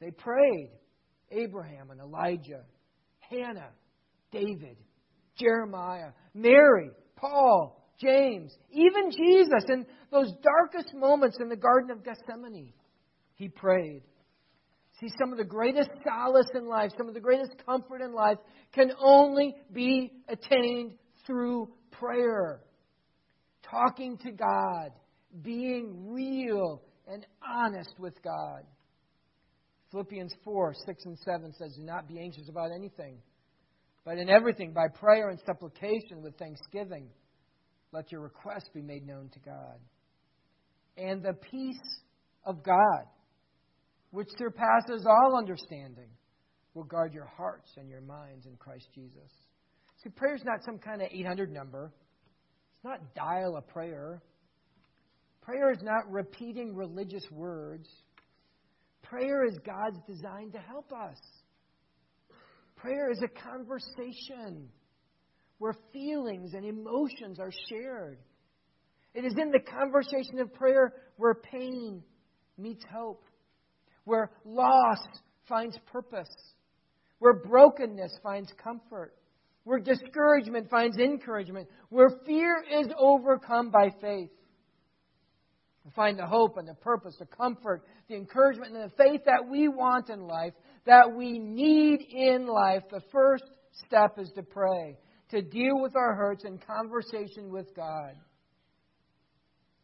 they 0.00 0.10
prayed. 0.10 0.70
Abraham 1.30 1.90
and 1.90 2.00
Elijah, 2.00 2.62
Hannah, 3.18 3.70
David, 4.30 4.76
Jeremiah, 5.38 6.10
Mary, 6.34 6.90
Paul, 7.16 7.84
James, 8.00 8.54
even 8.70 9.10
Jesus 9.10 9.64
in 9.68 9.86
those 10.10 10.32
darkest 10.42 10.94
moments 10.94 11.38
in 11.40 11.48
the 11.48 11.56
Garden 11.56 11.90
of 11.90 12.04
Gethsemane, 12.04 12.72
he 13.34 13.48
prayed. 13.48 14.02
See, 15.00 15.08
some 15.18 15.30
of 15.30 15.38
the 15.38 15.44
greatest 15.44 15.90
solace 16.04 16.48
in 16.54 16.66
life, 16.66 16.90
some 16.96 17.08
of 17.08 17.14
the 17.14 17.20
greatest 17.20 17.52
comfort 17.66 18.00
in 18.00 18.14
life 18.14 18.38
can 18.72 18.92
only 18.98 19.54
be 19.70 20.10
attained 20.28 20.94
through 21.26 21.68
prayer. 21.90 22.60
Talking 23.62 24.16
to 24.18 24.30
God, 24.32 24.92
being 25.42 26.12
real 26.12 26.82
and 27.06 27.26
honest 27.46 27.94
with 27.98 28.14
God. 28.22 28.62
Philippians 29.90 30.32
4 30.44 30.74
6 30.86 31.04
and 31.04 31.18
7 31.18 31.52
says, 31.58 31.74
Do 31.76 31.82
not 31.82 32.08
be 32.08 32.18
anxious 32.18 32.48
about 32.48 32.70
anything, 32.74 33.18
but 34.04 34.16
in 34.16 34.30
everything, 34.30 34.72
by 34.72 34.88
prayer 34.88 35.28
and 35.28 35.38
supplication 35.44 36.22
with 36.22 36.38
thanksgiving, 36.38 37.08
let 37.92 38.10
your 38.10 38.22
requests 38.22 38.70
be 38.72 38.82
made 38.82 39.06
known 39.06 39.28
to 39.34 39.38
God. 39.40 39.78
And 40.96 41.22
the 41.22 41.34
peace 41.34 42.00
of 42.44 42.62
God 42.62 43.04
which 44.10 44.28
surpasses 44.38 45.06
all 45.06 45.36
understanding, 45.36 46.08
will 46.74 46.84
guard 46.84 47.12
your 47.12 47.26
hearts 47.36 47.70
and 47.76 47.88
your 47.88 48.00
minds 48.00 48.46
in 48.46 48.56
Christ 48.56 48.88
Jesus. 48.94 49.32
See, 50.02 50.10
prayer 50.10 50.34
is 50.34 50.44
not 50.44 50.64
some 50.64 50.78
kind 50.78 51.02
of 51.02 51.08
800 51.10 51.50
number. 51.50 51.92
It's 52.74 52.84
not 52.84 53.14
dial 53.14 53.56
a 53.56 53.62
prayer. 53.62 54.22
Prayer 55.42 55.72
is 55.72 55.82
not 55.82 56.10
repeating 56.10 56.74
religious 56.74 57.24
words. 57.30 57.88
Prayer 59.02 59.46
is 59.46 59.58
God's 59.64 59.98
design 60.06 60.50
to 60.52 60.58
help 60.58 60.92
us. 60.92 61.18
Prayer 62.76 63.10
is 63.10 63.22
a 63.22 63.28
conversation 63.28 64.68
where 65.58 65.74
feelings 65.92 66.52
and 66.52 66.64
emotions 66.64 67.38
are 67.40 67.52
shared. 67.70 68.18
It 69.14 69.24
is 69.24 69.34
in 69.40 69.50
the 69.50 69.60
conversation 69.60 70.40
of 70.40 70.52
prayer 70.52 70.92
where 71.16 71.34
pain 71.34 72.02
meets 72.58 72.84
hope, 72.92 73.24
where 74.06 74.30
loss 74.44 74.98
finds 75.46 75.76
purpose, 75.92 76.34
where 77.18 77.34
brokenness 77.34 78.18
finds 78.22 78.50
comfort, 78.62 79.12
where 79.64 79.80
discouragement 79.80 80.70
finds 80.70 80.96
encouragement, 80.96 81.68
where 81.90 82.08
fear 82.24 82.64
is 82.80 82.86
overcome 82.98 83.70
by 83.70 83.90
faith. 84.00 84.30
We 85.84 85.90
find 85.94 86.18
the 86.18 86.26
hope 86.26 86.56
and 86.56 86.66
the 86.66 86.74
purpose, 86.74 87.16
the 87.18 87.26
comfort, 87.26 87.82
the 88.08 88.14
encouragement, 88.14 88.74
and 88.74 88.90
the 88.90 88.94
faith 88.96 89.22
that 89.26 89.48
we 89.48 89.68
want 89.68 90.08
in 90.08 90.26
life, 90.26 90.52
that 90.86 91.12
we 91.14 91.38
need 91.38 92.00
in 92.08 92.46
life. 92.46 92.84
The 92.90 93.02
first 93.12 93.44
step 93.86 94.18
is 94.18 94.30
to 94.36 94.42
pray, 94.42 94.96
to 95.30 95.42
deal 95.42 95.80
with 95.80 95.96
our 95.96 96.14
hurts 96.14 96.44
in 96.44 96.58
conversation 96.58 97.52
with 97.52 97.74
God. 97.74 98.14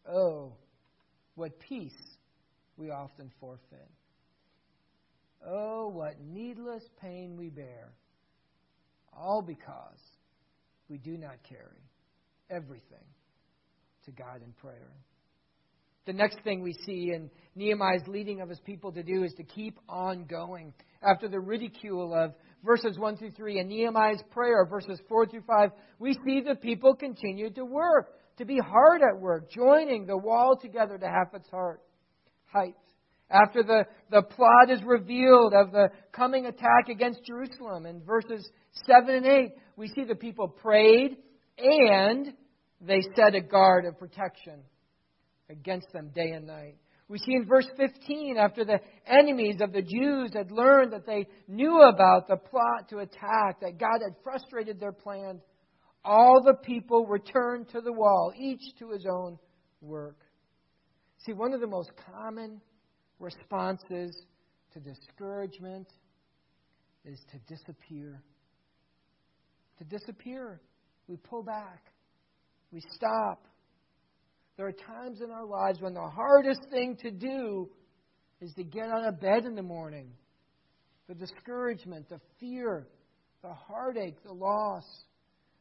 Oh, 0.09 0.55
what 1.35 1.59
peace 1.61 2.17
we 2.77 2.91
often 2.91 3.31
forfeit. 3.41 3.89
Oh, 5.47 5.89
what 5.89 6.21
needless 6.21 6.85
pain 7.01 7.37
we 7.37 7.49
bear, 7.49 7.93
all 9.17 9.43
because 9.43 9.99
we 10.89 10.99
do 10.99 11.17
not 11.17 11.37
carry 11.49 11.83
everything 12.51 13.05
to 14.05 14.13
God 14.13 14.43
in 14.45 14.53
prayer. 14.53 14.93
The 16.05 16.13
next 16.13 16.41
thing 16.43 16.63
we 16.63 16.75
see 16.85 17.13
in 17.15 17.31
Nehemiah's 17.55 18.07
leading 18.09 18.41
of 18.41 18.49
his 18.49 18.59
people 18.61 18.93
to 18.93 19.03
do 19.03 19.23
is 19.23 19.33
to 19.35 19.45
keep 19.45 19.79
on 19.89 20.25
going. 20.25 20.73
After 21.03 21.29
the 21.29 21.39
ridicule 21.39 22.13
of 22.15 22.35
verses 22.65 22.99
1 22.99 23.17
through 23.17 23.33
3 23.33 23.61
and 23.61 23.69
Nehemiah's 23.69 24.23
prayer, 24.31 24.65
verses 24.65 25.01
4 25.09 25.27
through 25.27 25.45
5, 25.47 25.71
we 25.99 26.15
see 26.27 26.41
the 26.41 26.57
people 26.57 26.95
continue 26.95 27.51
to 27.51 27.65
work, 27.65 28.15
to 28.39 28.45
be 28.45 28.59
hard 28.59 29.03
at 29.03 29.21
work, 29.21 29.51
joining 29.51 30.07
the 30.07 30.17
wall 30.17 30.57
together 30.61 30.99
to 30.99 31.07
half 31.07 31.35
its 31.35 31.49
heart, 31.51 31.81
height. 32.47 32.75
After 33.33 33.63
the, 33.63 33.85
the 34.11 34.23
plot 34.23 34.71
is 34.71 34.83
revealed 34.85 35.55
of 35.55 35.73
the 35.73 35.89
coming 36.13 36.47
attack 36.47 36.89
against 36.91 37.25
Jerusalem 37.25 37.87
in 37.87 38.03
verses 38.03 38.47
7 38.87 39.15
and 39.15 39.27
8, 39.27 39.53
we 39.77 39.89
see 39.89 40.05
the 40.05 40.15
people 40.15 40.49
prayed 40.49 41.17
and 41.57 42.35
they 42.81 43.01
set 43.17 43.35
a 43.35 43.41
guard 43.41 43.87
of 43.87 43.99
protection 43.99 44.61
against 45.49 45.87
them 45.93 46.11
day 46.15 46.33
and 46.33 46.47
night. 46.47 46.77
We 47.09 47.19
see 47.19 47.35
in 47.35 47.47
verse 47.47 47.67
15, 47.77 48.37
after 48.39 48.65
the 48.65 48.81
enemies 49.07 49.57
of 49.61 49.73
the 49.73 49.83
Jews 49.83 50.33
had 50.35 50.51
learned 50.51 50.93
that 50.93 51.07
they 51.07 51.27
knew 51.49 51.81
about 51.83 52.29
the 52.29 52.37
plot 52.37 52.89
to 52.91 52.99
attack, 52.99 53.61
that 53.61 53.79
God 53.79 54.01
had 54.03 54.15
frustrated 54.23 54.79
their 54.79 54.93
plan, 54.93 55.41
all 56.05 56.43
the 56.43 56.55
people 56.55 57.07
returned 57.07 57.69
to 57.71 57.81
the 57.81 57.93
wall, 57.93 58.33
each 58.37 58.61
to 58.79 58.91
his 58.91 59.07
own 59.07 59.39
work. 59.81 60.17
See, 61.19 61.33
one 61.33 61.53
of 61.53 61.61
the 61.61 61.67
most 61.67 61.93
common 62.11 62.61
responses 63.23 64.15
to 64.75 64.81
discouragement 64.81 65.87
is 67.05 67.19
to 67.31 67.39
disappear. 67.55 68.21
To 69.79 69.85
disappear. 69.85 70.61
We 71.07 71.17
pull 71.17 71.43
back. 71.43 71.85
We 72.73 72.81
stop. 72.91 73.47
There 74.57 74.67
are 74.67 74.73
times 74.73 75.21
in 75.23 75.31
our 75.31 75.47
lives 75.47 75.81
when 75.81 75.95
the 75.95 76.01
hardest 76.01 76.61
thing 76.71 76.97
to 77.03 77.11
do 77.11 77.71
is 78.41 78.53
to 78.55 78.65
get 78.65 78.89
out 78.89 79.07
of 79.07 79.21
bed 79.21 79.45
in 79.45 79.55
the 79.55 79.63
morning. 79.63 80.11
The 81.09 81.15
discouragement, 81.15 82.09
the 82.09 82.21
fear, 82.41 82.87
the 83.43 83.55
heartache, 83.55 84.23
the 84.25 84.33
loss. 84.33 84.85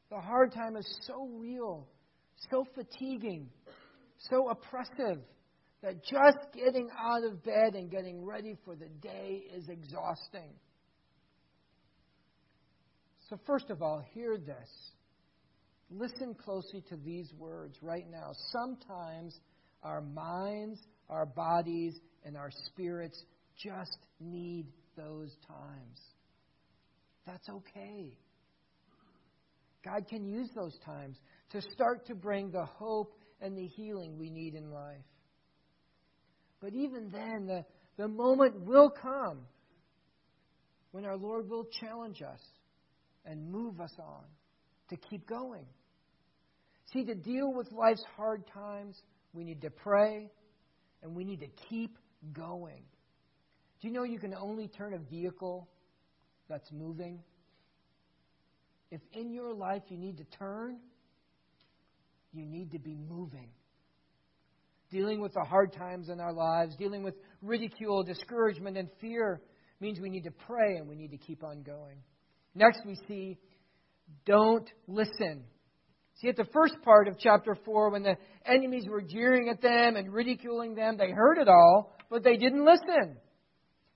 The 0.09 0.19
hard 0.19 0.53
time 0.53 0.75
is 0.75 0.99
so 1.07 1.29
real, 1.39 1.87
so 2.49 2.65
fatiguing, 2.75 3.49
so 4.29 4.49
oppressive 4.49 5.23
that 5.81 6.03
just 6.03 6.37
getting 6.53 6.89
out 6.97 7.23
of 7.23 7.43
bed 7.43 7.73
and 7.73 7.89
getting 7.89 8.23
ready 8.23 8.55
for 8.65 8.75
the 8.75 8.89
day 9.01 9.43
is 9.55 9.67
exhausting. 9.67 10.53
So, 13.29 13.39
first 13.47 13.69
of 13.69 13.81
all, 13.81 14.03
hear 14.13 14.37
this. 14.37 14.69
Listen 15.89 16.35
closely 16.35 16.83
to 16.89 16.97
these 16.97 17.31
words 17.37 17.77
right 17.81 18.05
now. 18.09 18.31
Sometimes 18.51 19.37
our 19.83 20.01
minds, 20.01 20.79
our 21.09 21.25
bodies, 21.25 21.99
and 22.23 22.37
our 22.37 22.51
spirits 22.67 23.23
just 23.57 23.97
need 24.19 24.67
those 24.95 25.35
times. 25.47 25.99
That's 27.25 27.47
okay. 27.49 28.17
God 29.83 30.07
can 30.07 30.25
use 30.25 30.49
those 30.55 30.77
times 30.85 31.17
to 31.51 31.61
start 31.73 32.05
to 32.07 32.15
bring 32.15 32.51
the 32.51 32.65
hope 32.65 33.17
and 33.41 33.57
the 33.57 33.65
healing 33.65 34.17
we 34.17 34.29
need 34.29 34.55
in 34.55 34.71
life. 34.71 34.97
But 36.61 36.73
even 36.73 37.09
then, 37.11 37.47
the, 37.47 37.65
the 37.97 38.07
moment 38.07 38.61
will 38.61 38.89
come 38.89 39.39
when 40.91 41.05
our 41.05 41.17
Lord 41.17 41.49
will 41.49 41.65
challenge 41.79 42.21
us 42.21 42.39
and 43.25 43.51
move 43.51 43.81
us 43.81 43.93
on 43.99 44.23
to 44.89 44.97
keep 44.97 45.27
going. 45.27 45.65
See, 46.93 47.05
to 47.05 47.15
deal 47.15 47.51
with 47.53 47.71
life's 47.71 48.03
hard 48.15 48.43
times, 48.53 49.01
we 49.33 49.43
need 49.43 49.61
to 49.61 49.69
pray 49.69 50.29
and 51.01 51.15
we 51.15 51.23
need 51.23 51.39
to 51.39 51.49
keep 51.69 51.97
going. 52.33 52.83
Do 53.81 53.87
you 53.87 53.93
know 53.93 54.03
you 54.03 54.19
can 54.19 54.35
only 54.35 54.67
turn 54.67 54.93
a 54.93 54.99
vehicle 54.99 55.67
that's 56.49 56.71
moving? 56.71 57.19
If 58.91 59.01
in 59.13 59.33
your 59.33 59.53
life 59.53 59.83
you 59.87 59.97
need 59.97 60.17
to 60.17 60.25
turn, 60.37 60.77
you 62.33 62.45
need 62.45 62.71
to 62.71 62.79
be 62.79 62.95
moving. 62.95 63.49
Dealing 64.91 65.21
with 65.21 65.33
the 65.33 65.45
hard 65.47 65.73
times 65.73 66.09
in 66.09 66.19
our 66.19 66.33
lives, 66.33 66.75
dealing 66.75 67.01
with 67.01 67.15
ridicule, 67.41 68.03
discouragement, 68.03 68.77
and 68.77 68.89
fear 68.99 69.41
means 69.79 69.99
we 69.99 70.09
need 70.09 70.25
to 70.25 70.31
pray 70.31 70.75
and 70.75 70.87
we 70.87 70.95
need 70.95 71.11
to 71.11 71.17
keep 71.17 71.43
on 71.43 71.63
going. 71.63 71.97
Next, 72.53 72.81
we 72.85 72.97
see 73.07 73.37
don't 74.25 74.69
listen. 74.87 75.45
See, 76.15 76.27
at 76.27 76.35
the 76.35 76.47
first 76.53 76.75
part 76.83 77.07
of 77.07 77.17
chapter 77.17 77.55
4, 77.65 77.91
when 77.91 78.03
the 78.03 78.15
enemies 78.45 78.85
were 78.87 79.01
jeering 79.01 79.49
at 79.49 79.61
them 79.61 79.95
and 79.95 80.13
ridiculing 80.13 80.75
them, 80.75 80.97
they 80.97 81.09
heard 81.09 81.37
it 81.37 81.47
all, 81.47 81.95
but 82.09 82.23
they 82.23 82.35
didn't 82.35 82.65
listen. 82.65 83.17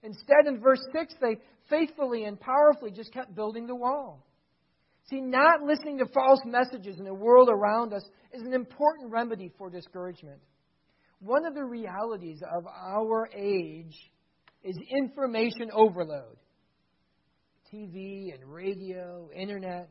Instead, 0.01 0.47
in 0.47 0.59
verse 0.59 0.79
6, 0.93 1.13
they 1.21 1.37
faithfully 1.69 2.23
and 2.23 2.39
powerfully 2.39 2.91
just 2.91 3.13
kept 3.13 3.35
building 3.35 3.67
the 3.67 3.75
wall. 3.75 4.25
See, 5.09 5.21
not 5.21 5.61
listening 5.61 5.99
to 5.99 6.05
false 6.07 6.39
messages 6.45 6.97
in 6.97 7.05
the 7.05 7.13
world 7.13 7.49
around 7.51 7.93
us 7.93 8.03
is 8.33 8.41
an 8.41 8.53
important 8.53 9.11
remedy 9.11 9.51
for 9.57 9.69
discouragement. 9.69 10.39
One 11.25 11.47
of 11.47 11.55
the 11.55 11.63
realities 11.63 12.43
of 12.55 12.67
our 12.67 13.27
age 13.35 13.95
is 14.63 14.77
information 14.95 15.71
overload. 15.73 16.37
TV 17.73 18.31
and 18.31 18.43
radio, 18.45 19.31
internet. 19.35 19.89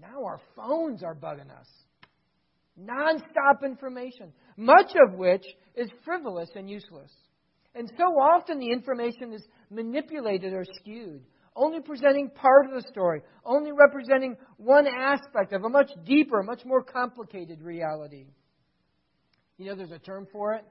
Now 0.00 0.24
our 0.24 0.40
phones 0.56 1.02
are 1.02 1.14
bugging 1.14 1.50
us. 1.50 1.68
Non-stop 2.78 3.62
information, 3.62 4.32
much 4.56 4.92
of 5.06 5.18
which 5.18 5.44
is 5.74 5.90
frivolous 6.02 6.48
and 6.56 6.70
useless. 6.70 7.12
And 7.74 7.92
so 7.98 8.04
often 8.04 8.58
the 8.58 8.70
information 8.70 9.34
is 9.34 9.42
manipulated 9.70 10.54
or 10.54 10.64
skewed, 10.80 11.24
only 11.54 11.80
presenting 11.82 12.30
part 12.30 12.64
of 12.64 12.72
the 12.72 12.88
story, 12.90 13.20
only 13.44 13.70
representing 13.70 14.34
one 14.56 14.86
aspect 14.86 15.52
of 15.52 15.62
a 15.62 15.68
much 15.68 15.90
deeper, 16.06 16.42
much 16.42 16.64
more 16.64 16.82
complicated 16.82 17.60
reality. 17.60 18.24
You 19.56 19.66
know, 19.66 19.76
there's 19.76 19.92
a 19.92 19.98
term 19.98 20.26
for 20.32 20.54
it. 20.54 20.64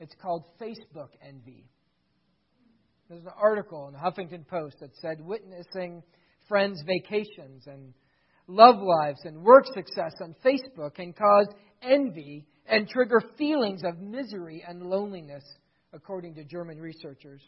It's 0.00 0.14
called 0.20 0.44
Facebook 0.60 1.10
envy. 1.26 1.66
There's 3.08 3.24
an 3.24 3.32
article 3.40 3.86
in 3.88 3.92
the 3.92 3.98
Huffington 3.98 4.46
Post 4.46 4.76
that 4.80 4.96
said 4.96 5.20
witnessing 5.20 6.02
friends' 6.48 6.82
vacations 6.86 7.66
and 7.66 7.92
love 8.46 8.76
lives 8.80 9.20
and 9.24 9.42
work 9.42 9.66
success 9.66 10.12
on 10.22 10.34
Facebook 10.44 10.94
can 10.94 11.12
cause 11.12 11.48
envy 11.82 12.46
and 12.66 12.88
trigger 12.88 13.22
feelings 13.36 13.82
of 13.84 13.98
misery 13.98 14.64
and 14.66 14.82
loneliness, 14.82 15.44
according 15.92 16.34
to 16.34 16.44
German 16.44 16.78
researchers. 16.78 17.42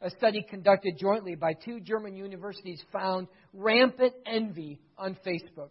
A 0.00 0.10
study 0.10 0.44
conducted 0.48 0.98
jointly 0.98 1.36
by 1.36 1.52
two 1.54 1.80
German 1.80 2.16
universities 2.16 2.82
found 2.92 3.28
rampant 3.52 4.12
envy 4.26 4.80
on 4.98 5.16
Facebook, 5.26 5.70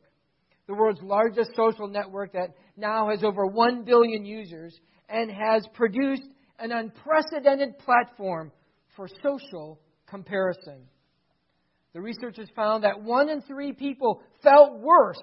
the 0.67 0.73
world's 0.73 1.01
largest 1.01 1.51
social 1.55 1.87
network 1.87 2.33
that 2.33 2.55
now 2.77 3.09
has 3.09 3.23
over 3.23 3.45
1 3.45 3.83
billion 3.83 4.25
users 4.25 4.77
and 5.09 5.29
has 5.29 5.67
produced 5.73 6.23
an 6.59 6.71
unprecedented 6.71 7.77
platform 7.79 8.51
for 8.95 9.07
social 9.21 9.79
comparison. 10.07 10.83
The 11.93 12.01
researchers 12.01 12.49
found 12.55 12.83
that 12.83 13.01
one 13.01 13.29
in 13.29 13.41
three 13.41 13.73
people 13.73 14.21
felt 14.41 14.79
worse 14.79 15.21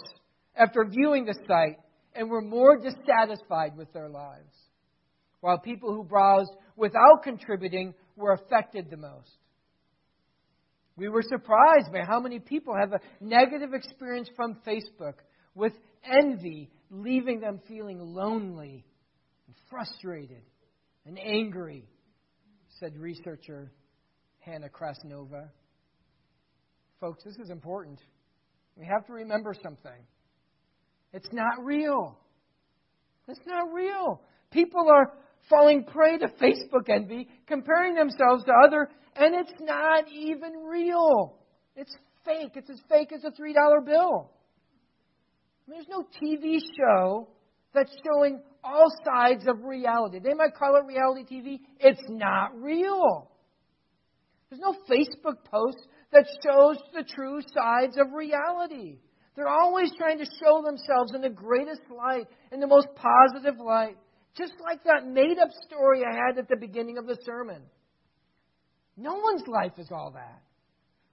after 0.54 0.84
viewing 0.84 1.24
the 1.24 1.38
site 1.46 1.78
and 2.14 2.28
were 2.28 2.42
more 2.42 2.76
dissatisfied 2.76 3.76
with 3.76 3.92
their 3.92 4.08
lives, 4.08 4.54
while 5.40 5.58
people 5.58 5.94
who 5.94 6.04
browsed 6.04 6.50
without 6.76 7.22
contributing 7.22 7.94
were 8.16 8.32
affected 8.32 8.90
the 8.90 8.96
most. 8.96 9.36
We 10.96 11.08
were 11.08 11.22
surprised 11.22 11.92
by 11.92 12.00
how 12.06 12.20
many 12.20 12.38
people 12.40 12.74
have 12.78 12.92
a 12.92 13.00
negative 13.24 13.72
experience 13.72 14.28
from 14.36 14.58
Facebook, 14.66 15.14
with 15.54 15.72
envy 16.04 16.70
leaving 16.90 17.40
them 17.40 17.60
feeling 17.68 18.00
lonely 18.00 18.84
and 19.46 19.56
frustrated 19.68 20.42
and 21.06 21.18
angry, 21.18 21.88
said 22.78 22.96
researcher 22.96 23.70
Hannah 24.40 24.68
Krasnova. 24.68 25.48
Folks, 27.00 27.24
this 27.24 27.36
is 27.36 27.50
important. 27.50 27.98
We 28.76 28.86
have 28.86 29.06
to 29.06 29.12
remember 29.12 29.54
something. 29.62 30.06
It's 31.12 31.28
not 31.32 31.64
real. 31.64 32.18
It's 33.28 33.40
not 33.46 33.72
real. 33.72 34.20
People 34.50 34.88
are 34.90 35.12
falling 35.48 35.84
prey 35.84 36.18
to 36.18 36.28
Facebook 36.28 36.88
envy, 36.88 37.28
comparing 37.46 37.94
themselves 37.94 38.44
to 38.44 38.52
other, 38.66 38.88
and 39.16 39.34
it's 39.34 39.52
not 39.60 40.04
even 40.10 40.52
real. 40.68 41.36
It's 41.76 41.94
fake. 42.24 42.52
It's 42.54 42.70
as 42.70 42.80
fake 42.88 43.12
as 43.12 43.24
a 43.24 43.30
$3 43.30 43.84
bill. 43.84 44.30
There's 45.70 45.86
no 45.88 46.04
TV 46.20 46.58
show 46.76 47.28
that's 47.72 47.94
showing 48.04 48.40
all 48.64 48.88
sides 49.04 49.44
of 49.46 49.62
reality. 49.62 50.18
They 50.18 50.34
might 50.34 50.54
call 50.54 50.74
it 50.74 50.84
reality 50.84 51.24
TV. 51.32 51.60
It's 51.78 52.02
not 52.08 52.60
real. 52.60 53.30
There's 54.50 54.60
no 54.60 54.74
Facebook 54.90 55.44
post 55.44 55.78
that 56.12 56.26
shows 56.44 56.76
the 56.92 57.04
true 57.04 57.40
sides 57.54 57.96
of 57.98 58.12
reality. 58.12 58.98
They're 59.36 59.46
always 59.46 59.92
trying 59.96 60.18
to 60.18 60.24
show 60.24 60.60
themselves 60.60 61.14
in 61.14 61.20
the 61.20 61.30
greatest 61.30 61.82
light, 61.88 62.26
in 62.50 62.58
the 62.58 62.66
most 62.66 62.88
positive 62.96 63.60
light. 63.64 63.96
Just 64.36 64.54
like 64.64 64.82
that 64.84 65.06
made 65.06 65.38
up 65.40 65.50
story 65.66 66.02
I 66.04 66.14
had 66.14 66.36
at 66.36 66.48
the 66.48 66.56
beginning 66.56 66.98
of 66.98 67.06
the 67.06 67.16
sermon. 67.24 67.62
No 68.96 69.14
one's 69.14 69.46
life 69.46 69.78
is 69.78 69.88
all 69.92 70.10
that. 70.14 70.42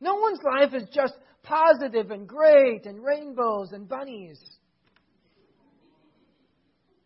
No 0.02 0.16
one's 0.16 0.40
life 0.44 0.74
is 0.74 0.88
just 0.92 1.14
positive 1.48 2.12
and 2.12 2.28
great 2.28 2.86
and 2.86 3.04
rainbows 3.04 3.72
and 3.72 3.88
bunnies. 3.88 4.40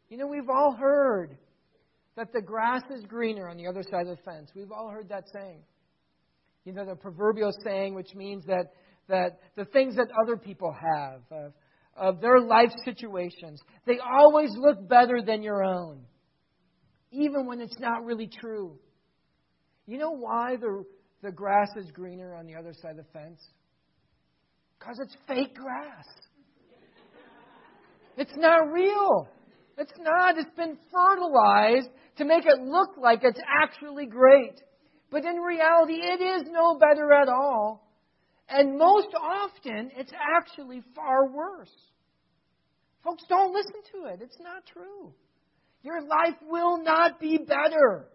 You 0.10 0.18
know, 0.18 0.28
we've 0.28 0.50
all 0.50 0.76
heard 0.78 1.38
that 2.18 2.34
the 2.34 2.42
grass 2.42 2.82
is 2.94 3.06
greener 3.06 3.48
on 3.48 3.58
the 3.58 3.68
other 3.68 3.84
side 3.84 4.08
of 4.08 4.18
the 4.18 4.24
fence. 4.24 4.52
We've 4.56 4.72
all 4.72 4.90
heard 4.90 5.10
that 5.10 5.24
saying. 5.32 5.62
You 6.66 6.74
know, 6.74 6.86
the 6.86 6.96
proverbial 6.96 7.52
saying, 7.64 7.96
which 7.96 8.14
means 8.14 8.46
that, 8.46 8.74
that 9.08 9.40
the 9.56 9.66
things 9.66 9.96
that 9.96 10.08
other 10.22 10.38
people 10.38 10.76
have, 10.96 11.22
of, 11.32 11.54
of 11.96 12.22
their 12.22 12.40
life 12.40 12.72
situations, 12.84 13.62
they 13.86 14.00
always 14.00 14.52
look 14.58 14.88
better 14.88 15.22
than 15.26 15.42
your 15.42 15.64
own, 15.64 16.02
even 17.12 17.46
when 17.46 17.62
it's 17.62 17.80
not 17.80 18.04
really 18.04 18.28
true. 18.28 18.78
You 19.88 19.98
know 19.98 20.12
why 20.12 20.58
the, 20.58 20.84
the 21.24 21.32
grass 21.32 21.70
is 21.78 21.90
greener 21.92 22.36
on 22.36 22.46
the 22.46 22.56
other 22.56 22.74
side 22.74 22.92
of 22.92 22.98
the 22.98 23.12
fence? 23.12 23.40
Because 24.82 24.98
it's 25.00 25.16
fake 25.28 25.54
grass. 25.54 26.06
It's 28.18 28.34
not 28.36 28.72
real. 28.72 29.28
It's 29.78 29.94
not. 30.00 30.40
It's 30.40 30.56
been 30.58 30.76
fertilized 30.92 31.90
to 32.18 32.26
make 32.26 32.46
it 32.46 32.60
look 32.62 32.98
like 32.98 33.20
it's 33.22 33.40
actually 33.62 34.08
great. 34.08 34.60
But 35.12 35.24
in 35.24 35.36
reality, 35.36 35.94
it 35.94 36.22
is 36.22 36.48
no 36.52 36.80
better 36.80 37.14
at 37.14 37.30
all. 37.30 37.88
And 38.50 38.78
most 38.78 39.10
often, 39.22 39.92
it's 39.96 40.12
actually 40.38 40.82
far 40.96 41.30
worse. 41.30 41.72
Folks, 43.04 43.24
don't 43.30 43.54
listen 43.54 43.82
to 43.94 44.14
it. 44.14 44.22
It's 44.22 44.40
not 44.40 44.66
true. 44.66 45.14
Your 45.84 46.02
life 46.02 46.38
will 46.50 46.84
not 46.84 47.20
be 47.20 47.38
better 47.38 48.08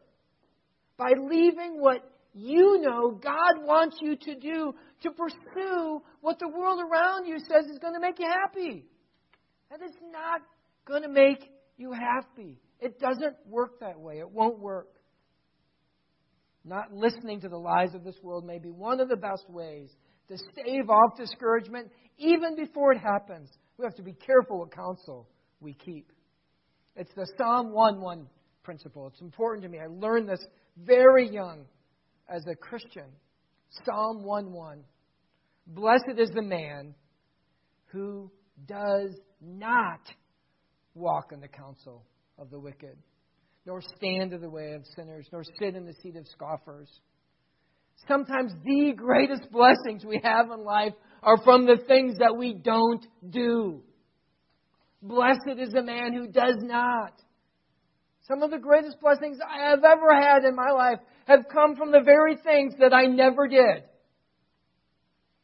by 0.96 1.12
leaving 1.18 1.80
what 1.80 2.02
you 2.36 2.80
know 2.82 3.10
God 3.12 3.64
wants 3.64 3.96
you 4.00 4.14
to 4.14 4.34
do 4.34 4.74
to 5.02 5.10
pursue 5.10 6.02
what 6.20 6.38
the 6.38 6.48
world 6.48 6.80
around 6.80 7.26
you 7.26 7.38
says 7.38 7.64
is 7.70 7.78
going 7.78 7.94
to 7.94 8.00
make 8.00 8.18
you 8.18 8.26
happy. 8.26 8.84
That 9.70 9.80
is 9.82 9.94
not 10.12 10.42
going 10.86 11.02
to 11.02 11.08
make 11.08 11.50
you 11.78 11.92
happy. 11.92 12.58
It 12.78 13.00
doesn't 13.00 13.36
work 13.48 13.80
that 13.80 13.98
way. 13.98 14.18
It 14.18 14.30
won't 14.30 14.58
work. 14.58 14.88
Not 16.62 16.92
listening 16.92 17.40
to 17.40 17.48
the 17.48 17.56
lies 17.56 17.94
of 17.94 18.04
this 18.04 18.16
world 18.22 18.44
may 18.44 18.58
be 18.58 18.70
one 18.70 19.00
of 19.00 19.08
the 19.08 19.16
best 19.16 19.48
ways 19.48 19.88
to 20.28 20.36
stave 20.52 20.90
off 20.90 21.16
discouragement 21.16 21.90
even 22.18 22.54
before 22.54 22.92
it 22.92 22.98
happens. 22.98 23.48
We 23.78 23.84
have 23.84 23.94
to 23.94 24.02
be 24.02 24.12
careful 24.12 24.58
what 24.58 24.74
counsel 24.74 25.26
we 25.60 25.72
keep. 25.72 26.12
It's 26.96 27.12
the 27.14 27.26
Psalm 27.38 27.72
1 27.72 28.00
1 28.00 28.26
principle. 28.62 29.06
It's 29.06 29.20
important 29.22 29.62
to 29.64 29.70
me. 29.70 29.78
I 29.78 29.86
learned 29.86 30.28
this 30.28 30.44
very 30.76 31.30
young 31.30 31.64
as 32.28 32.44
a 32.46 32.54
Christian. 32.54 33.06
Psalm 33.84 34.22
1 34.24 34.52
1. 34.52 34.84
Blessed 35.68 36.18
is 36.18 36.30
the 36.30 36.42
man 36.42 36.94
who 37.86 38.30
does 38.66 39.16
not 39.40 40.00
walk 40.94 41.32
in 41.32 41.40
the 41.40 41.48
counsel 41.48 42.04
of 42.38 42.50
the 42.50 42.58
wicked, 42.58 42.96
nor 43.66 43.80
stand 43.96 44.32
in 44.32 44.40
the 44.40 44.50
way 44.50 44.72
of 44.72 44.84
sinners, 44.94 45.26
nor 45.32 45.42
sit 45.58 45.74
in 45.74 45.84
the 45.84 45.94
seat 46.02 46.16
of 46.16 46.26
scoffers. 46.28 46.88
Sometimes 48.06 48.52
the 48.64 48.92
greatest 48.96 49.50
blessings 49.50 50.04
we 50.04 50.20
have 50.22 50.50
in 50.50 50.64
life 50.64 50.92
are 51.22 51.38
from 51.42 51.66
the 51.66 51.78
things 51.88 52.18
that 52.18 52.36
we 52.36 52.54
don't 52.54 53.04
do. 53.30 53.82
Blessed 55.02 55.58
is 55.58 55.72
the 55.72 55.82
man 55.82 56.12
who 56.12 56.28
does 56.28 56.56
not. 56.60 57.12
Some 58.28 58.42
of 58.42 58.50
the 58.50 58.58
greatest 58.58 59.00
blessings 59.00 59.38
I 59.40 59.70
have 59.70 59.84
ever 59.84 60.14
had 60.14 60.44
in 60.44 60.54
my 60.54 60.70
life 60.72 60.98
have 61.26 61.46
come 61.52 61.76
from 61.76 61.92
the 61.92 62.02
very 62.04 62.36
things 62.36 62.74
that 62.80 62.92
I 62.92 63.06
never 63.06 63.46
did. 63.46 63.84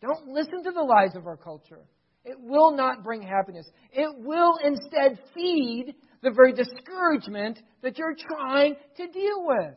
Don't 0.00 0.28
listen 0.28 0.64
to 0.64 0.72
the 0.72 0.82
lies 0.82 1.14
of 1.14 1.26
our 1.26 1.36
culture. 1.36 1.80
It 2.24 2.36
will 2.40 2.76
not 2.76 3.02
bring 3.02 3.22
happiness. 3.22 3.66
It 3.92 4.08
will 4.18 4.58
instead 4.62 5.18
feed 5.34 5.94
the 6.22 6.30
very 6.30 6.52
discouragement 6.52 7.58
that 7.82 7.98
you're 7.98 8.16
trying 8.16 8.76
to 8.96 9.06
deal 9.08 9.44
with. 9.44 9.74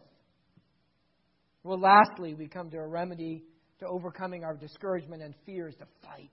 Well, 1.64 1.80
lastly, 1.80 2.36
we 2.36 2.48
come 2.48 2.70
to 2.72 2.78
a 2.78 2.88
remedy 2.88 3.44
to 3.80 3.88
overcoming 3.88 4.44
our 4.44 4.56
discouragement 4.56 5.24
and 5.24 5.34
fears 5.46 5.76
to 5.80 5.86
fight. 6.04 6.32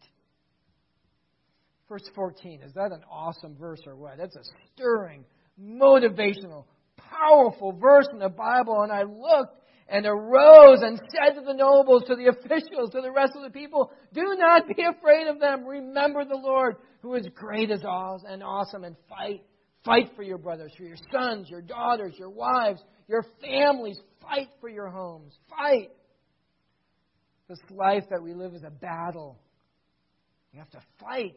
Verse 1.89 2.09
14, 2.15 2.61
is 2.63 2.73
that 2.75 2.93
an 2.93 3.03
awesome 3.11 3.57
verse 3.57 3.81
or 3.87 3.97
what? 3.97 4.19
That's 4.19 4.37
a 4.37 4.43
stirring, 4.75 5.25
motivational, 5.61 6.65
powerful 6.97 7.73
verse 7.73 8.07
in 8.13 8.19
the 8.19 8.29
Bible. 8.29 8.83
And 8.83 8.93
I 8.93 9.03
looked 9.03 9.62
and 9.89 10.07
arose 10.07 10.81
and 10.83 11.01
said 11.11 11.35
to 11.35 11.45
the 11.45 11.55
nobles, 11.55 12.05
to 12.07 12.17
the 12.17 12.29
officials, 12.29 12.91
to 12.91 13.01
the 13.01 13.11
rest 13.11 13.33
of 13.37 13.43
the 13.43 13.51
people, 13.51 13.91
Do 14.13 14.37
not 14.39 14.67
be 14.69 14.83
afraid 14.83 15.27
of 15.27 15.41
them. 15.41 15.67
Remember 15.67 16.25
the 16.25 16.41
Lord, 16.43 16.77
who 17.01 17.15
is 17.15 17.27
great 17.35 17.71
as 17.71 17.83
all 17.85 18.23
and 18.27 18.43
awesome, 18.43 18.85
and 18.85 18.97
fight. 19.09 19.43
Fight 19.85 20.11
for 20.15 20.23
your 20.23 20.39
brothers, 20.39 20.73
for 20.77 20.85
your 20.85 20.97
sons, 21.13 21.49
your 21.51 21.61
daughters, 21.61 22.15
your 22.17 22.31
wives, 22.31 22.81
your 23.09 23.25
families. 23.41 23.99
Fight 24.21 24.49
for 24.61 24.69
your 24.69 24.89
homes. 24.89 25.33
Fight. 25.51 25.91
This 27.49 27.59
life 27.71 28.05
that 28.11 28.23
we 28.23 28.33
live 28.33 28.55
is 28.55 28.63
a 28.63 28.71
battle. 28.71 29.39
You 30.53 30.61
have 30.61 30.71
to 30.71 30.81
fight. 31.01 31.37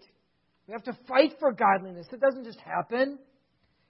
We 0.68 0.74
have 0.74 0.84
to 0.84 0.98
fight 1.08 1.34
for 1.40 1.52
godliness. 1.52 2.06
It 2.12 2.20
doesn't 2.20 2.46
just 2.46 2.60
happen. 2.60 3.18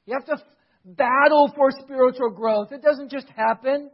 You 0.05 0.13
have 0.13 0.25
to 0.25 0.43
battle 0.85 1.51
for 1.55 1.71
spiritual 1.71 2.29
growth. 2.29 2.71
It 2.71 2.81
doesn't 2.81 3.11
just 3.11 3.27
happen. 3.35 3.89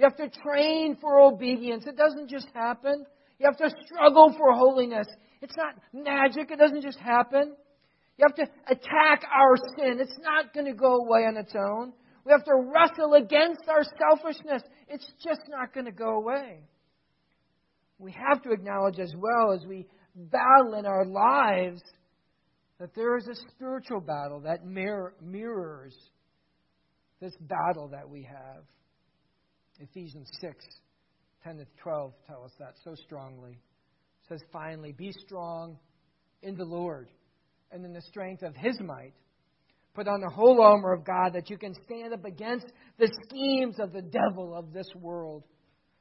You 0.00 0.08
have 0.08 0.16
to 0.16 0.40
train 0.40 0.96
for 0.98 1.20
obedience. 1.20 1.84
It 1.86 1.94
doesn't 1.94 2.30
just 2.30 2.46
happen. 2.54 3.04
You 3.38 3.44
have 3.44 3.58
to 3.58 3.68
struggle 3.84 4.34
for 4.34 4.54
holiness. 4.54 5.06
It's 5.42 5.54
not 5.58 5.74
magic. 5.92 6.50
It 6.50 6.58
doesn't 6.58 6.80
just 6.80 6.98
happen. 6.98 7.54
You 8.16 8.26
have 8.26 8.34
to 8.36 8.50
attack 8.66 9.28
our 9.30 9.56
sin. 9.76 10.00
It's 10.00 10.18
not 10.22 10.54
going 10.54 10.64
to 10.64 10.72
go 10.72 11.04
away 11.04 11.26
on 11.26 11.36
its 11.36 11.52
own. 11.54 11.92
We 12.24 12.32
have 12.32 12.44
to 12.46 12.70
wrestle 12.72 13.12
against 13.12 13.68
our 13.68 13.82
selfishness. 13.84 14.62
It's 14.88 15.06
just 15.22 15.42
not 15.50 15.74
going 15.74 15.84
to 15.84 15.92
go 15.92 16.16
away. 16.16 16.60
We 17.98 18.12
have 18.12 18.42
to 18.44 18.52
acknowledge 18.52 18.98
as 18.98 19.12
well 19.14 19.52
as 19.52 19.66
we 19.66 19.86
battle 20.14 20.78
in 20.78 20.86
our 20.86 21.04
lives 21.04 21.82
that 22.78 22.94
there 22.94 23.18
is 23.18 23.28
a 23.28 23.34
spiritual 23.54 24.00
battle 24.00 24.40
that 24.46 24.64
mirror, 24.64 25.12
mirrors 25.22 25.94
this 27.20 27.36
battle 27.42 27.88
that 27.88 28.08
we 28.08 28.22
have. 28.22 28.64
Ephesians 29.80 30.28
6 30.40 30.64
10 31.42 31.56
to 31.56 31.66
12 31.82 32.12
tell 32.26 32.44
us 32.44 32.52
that 32.58 32.74
so 32.84 32.94
strongly. 32.94 33.52
It 33.52 34.28
says, 34.28 34.40
finally, 34.52 34.92
be 34.92 35.10
strong 35.26 35.78
in 36.42 36.54
the 36.54 36.64
Lord 36.64 37.08
and 37.72 37.84
in 37.84 37.92
the 37.92 38.02
strength 38.02 38.42
of 38.42 38.54
his 38.54 38.78
might. 38.80 39.14
Put 39.94 40.06
on 40.06 40.20
the 40.20 40.28
whole 40.28 40.60
armor 40.60 40.92
of 40.92 41.04
God 41.04 41.32
that 41.32 41.48
you 41.50 41.56
can 41.56 41.74
stand 41.86 42.12
up 42.12 42.24
against 42.24 42.66
the 42.98 43.10
schemes 43.24 43.76
of 43.80 43.92
the 43.92 44.02
devil 44.02 44.54
of 44.54 44.72
this 44.72 44.86
world. 44.94 45.44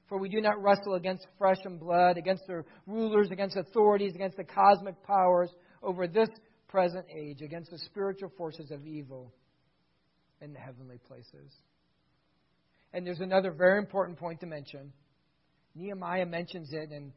For 0.07 0.19
we 0.19 0.29
do 0.29 0.41
not 0.41 0.61
wrestle 0.61 0.95
against 0.95 1.25
flesh 1.37 1.59
and 1.63 1.79
blood, 1.79 2.17
against 2.17 2.43
the 2.47 2.63
rulers, 2.85 3.29
against 3.31 3.57
authorities, 3.57 4.13
against 4.15 4.37
the 4.37 4.43
cosmic 4.43 5.01
powers 5.03 5.51
over 5.81 6.07
this 6.07 6.29
present 6.67 7.05
age, 7.15 7.41
against 7.41 7.71
the 7.71 7.79
spiritual 7.79 8.31
forces 8.37 8.71
of 8.71 8.85
evil 8.85 9.33
in 10.41 10.53
the 10.53 10.59
heavenly 10.59 10.99
places. 11.07 11.53
And 12.93 13.06
there's 13.06 13.19
another 13.19 13.52
very 13.52 13.78
important 13.78 14.17
point 14.17 14.39
to 14.39 14.47
mention. 14.47 14.91
Nehemiah 15.75 16.25
mentions 16.25 16.71
it 16.73 16.91
in 16.91 17.13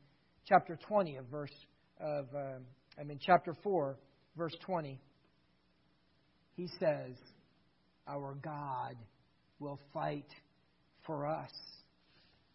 chapter 0.46 0.78
20 0.86 1.16
of 1.16 1.26
verse 1.26 1.54
of 2.00 2.26
uh, 2.34 2.58
I 3.00 3.04
mean 3.04 3.18
chapter 3.20 3.54
4 3.62 3.96
verse 4.36 4.54
20. 4.66 5.00
He 6.54 6.68
says, 6.78 7.16
"Our 8.06 8.34
God 8.42 8.96
will 9.58 9.80
fight 9.94 10.28
for 11.06 11.26
us." 11.26 11.50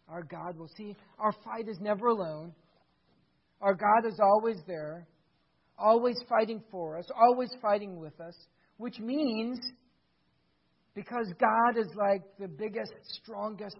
Our 0.08 0.22
God 0.22 0.56
will 0.56 0.70
see 0.76 0.96
our 1.18 1.32
fight 1.44 1.68
is 1.68 1.78
never 1.80 2.06
alone. 2.06 2.54
Our 3.60 3.74
God 3.74 4.06
is 4.06 4.18
always 4.20 4.56
there, 4.66 5.06
always 5.78 6.16
fighting 6.28 6.62
for 6.70 6.96
us, 6.96 7.06
always 7.14 7.50
fighting 7.60 7.98
with 7.98 8.18
us, 8.20 8.34
which 8.78 8.98
means 9.00 9.58
because 10.98 11.32
God 11.38 11.78
is 11.78 11.86
like 11.94 12.22
the 12.40 12.48
biggest, 12.48 12.92
strongest, 13.22 13.76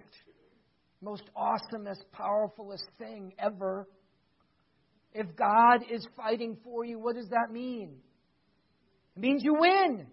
most 1.03 1.25
awesomest, 1.37 2.05
powerfulest 2.17 2.85
thing 2.97 3.33
ever. 3.41 3.89
If 5.13 5.27
God 5.35 5.81
is 5.91 6.07
fighting 6.17 6.59
for 6.63 6.85
you, 6.85 7.01
what 7.01 7.17
does 7.17 7.29
that 7.31 7.53
mean? 7.53 7.97
It 9.17 9.21
means 9.21 9.43
you 9.43 9.57
win. 9.59 10.07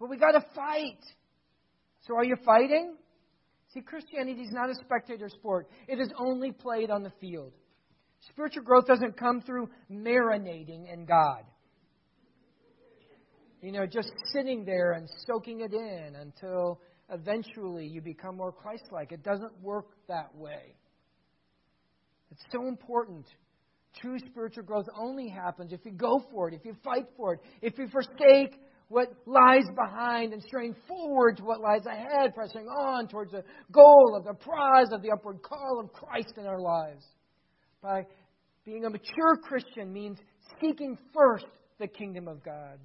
But 0.00 0.10
we 0.10 0.16
got 0.16 0.32
to 0.32 0.44
fight. 0.52 0.98
So 2.08 2.16
are 2.16 2.24
you 2.24 2.34
fighting? 2.44 2.96
See, 3.72 3.82
Christianity 3.82 4.40
is 4.40 4.50
not 4.50 4.68
a 4.68 4.74
spectator 4.74 5.28
sport. 5.28 5.68
It 5.86 6.00
is 6.00 6.08
only 6.18 6.50
played 6.50 6.90
on 6.90 7.04
the 7.04 7.12
field. 7.20 7.52
Spiritual 8.30 8.64
growth 8.64 8.86
doesn't 8.86 9.16
come 9.16 9.40
through 9.40 9.68
marinating 9.88 10.92
in 10.92 11.04
God 11.04 11.44
you 13.62 13.70
know, 13.70 13.86
just 13.86 14.12
sitting 14.32 14.64
there 14.64 14.92
and 14.92 15.08
soaking 15.26 15.60
it 15.60 15.72
in 15.72 16.16
until 16.16 16.80
eventually 17.10 17.86
you 17.86 18.00
become 18.00 18.36
more 18.36 18.52
Christ 18.52 18.84
like. 18.90 19.12
It 19.12 19.22
doesn't 19.22 19.62
work 19.62 19.86
that 20.08 20.34
way. 20.34 20.74
It's 22.32 22.42
so 22.50 22.66
important. 22.66 23.26
True 24.00 24.18
spiritual 24.18 24.64
growth 24.64 24.86
only 24.98 25.28
happens 25.28 25.72
if 25.72 25.80
you 25.84 25.92
go 25.92 26.24
for 26.32 26.48
it, 26.48 26.54
if 26.54 26.64
you 26.64 26.74
fight 26.82 27.06
for 27.16 27.34
it, 27.34 27.40
if 27.60 27.78
you 27.78 27.86
forsake 27.88 28.58
what 28.88 29.08
lies 29.26 29.64
behind 29.76 30.32
and 30.32 30.42
strain 30.42 30.74
forward 30.88 31.36
to 31.36 31.44
what 31.44 31.60
lies 31.60 31.86
ahead, 31.86 32.34
pressing 32.34 32.66
on 32.66 33.06
towards 33.06 33.30
the 33.30 33.44
goal 33.70 34.14
of 34.16 34.24
the 34.24 34.34
prize 34.34 34.88
of 34.92 35.02
the 35.02 35.10
upward 35.10 35.40
call 35.42 35.80
of 35.80 35.92
Christ 35.92 36.34
in 36.36 36.46
our 36.46 36.60
lives. 36.60 37.04
By 37.80 38.06
being 38.64 38.84
a 38.86 38.90
mature 38.90 39.36
Christian 39.42 39.92
means 39.92 40.18
seeking 40.60 40.98
first 41.14 41.46
the 41.78 41.86
kingdom 41.86 42.26
of 42.28 42.42
God 42.44 42.78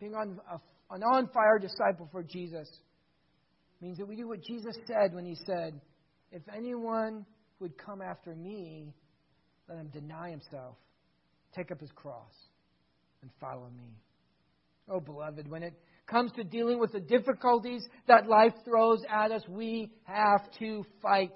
being 0.00 0.14
on 0.14 0.40
a, 0.50 0.94
an 0.94 1.02
on 1.02 1.28
fire 1.28 1.58
disciple 1.58 2.08
for 2.10 2.22
Jesus 2.22 2.68
means 3.80 3.98
that 3.98 4.08
we 4.08 4.16
do 4.16 4.28
what 4.28 4.42
Jesus 4.42 4.74
said 4.86 5.14
when 5.14 5.24
he 5.24 5.36
said, 5.46 5.80
If 6.32 6.42
anyone 6.54 7.24
would 7.60 7.76
come 7.78 8.00
after 8.02 8.34
me, 8.34 8.94
let 9.68 9.78
him 9.78 9.88
deny 9.88 10.30
himself, 10.30 10.76
take 11.54 11.70
up 11.70 11.80
his 11.80 11.90
cross, 11.94 12.32
and 13.22 13.30
follow 13.40 13.68
me. 13.76 13.94
Oh, 14.88 15.00
beloved, 15.00 15.48
when 15.48 15.62
it 15.62 15.74
comes 16.06 16.32
to 16.32 16.44
dealing 16.44 16.80
with 16.80 16.92
the 16.92 17.00
difficulties 17.00 17.86
that 18.08 18.26
life 18.26 18.54
throws 18.64 19.02
at 19.08 19.30
us, 19.30 19.42
we 19.48 19.92
have 20.04 20.50
to 20.58 20.84
fight. 21.00 21.32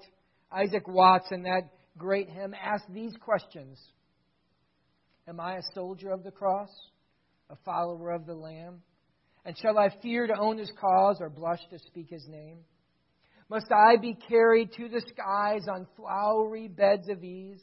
Isaac 0.51 0.87
Watts, 0.87 1.31
in 1.31 1.43
that 1.43 1.69
great 1.97 2.29
hymn, 2.29 2.53
asked 2.53 2.93
these 2.93 3.13
questions 3.19 3.79
Am 5.27 5.39
I 5.39 5.55
a 5.55 5.61
soldier 5.73 6.11
of 6.11 6.23
the 6.23 6.31
cross? 6.31 6.69
A 7.49 7.55
follower 7.65 8.11
of 8.11 8.25
the 8.25 8.33
Lamb? 8.33 8.81
And 9.45 9.55
shall 9.57 9.77
I 9.77 9.89
fear 10.01 10.27
to 10.27 10.37
own 10.39 10.57
his 10.57 10.71
cause 10.79 11.17
or 11.19 11.29
blush 11.29 11.59
to 11.69 11.79
speak 11.79 12.07
his 12.09 12.25
name? 12.27 12.59
Must 13.49 13.71
I 13.71 13.97
be 13.97 14.15
carried 14.27 14.71
to 14.73 14.89
the 14.89 15.01
skies 15.01 15.67
on 15.71 15.87
flowery 15.95 16.67
beds 16.67 17.09
of 17.09 17.23
ease, 17.23 17.61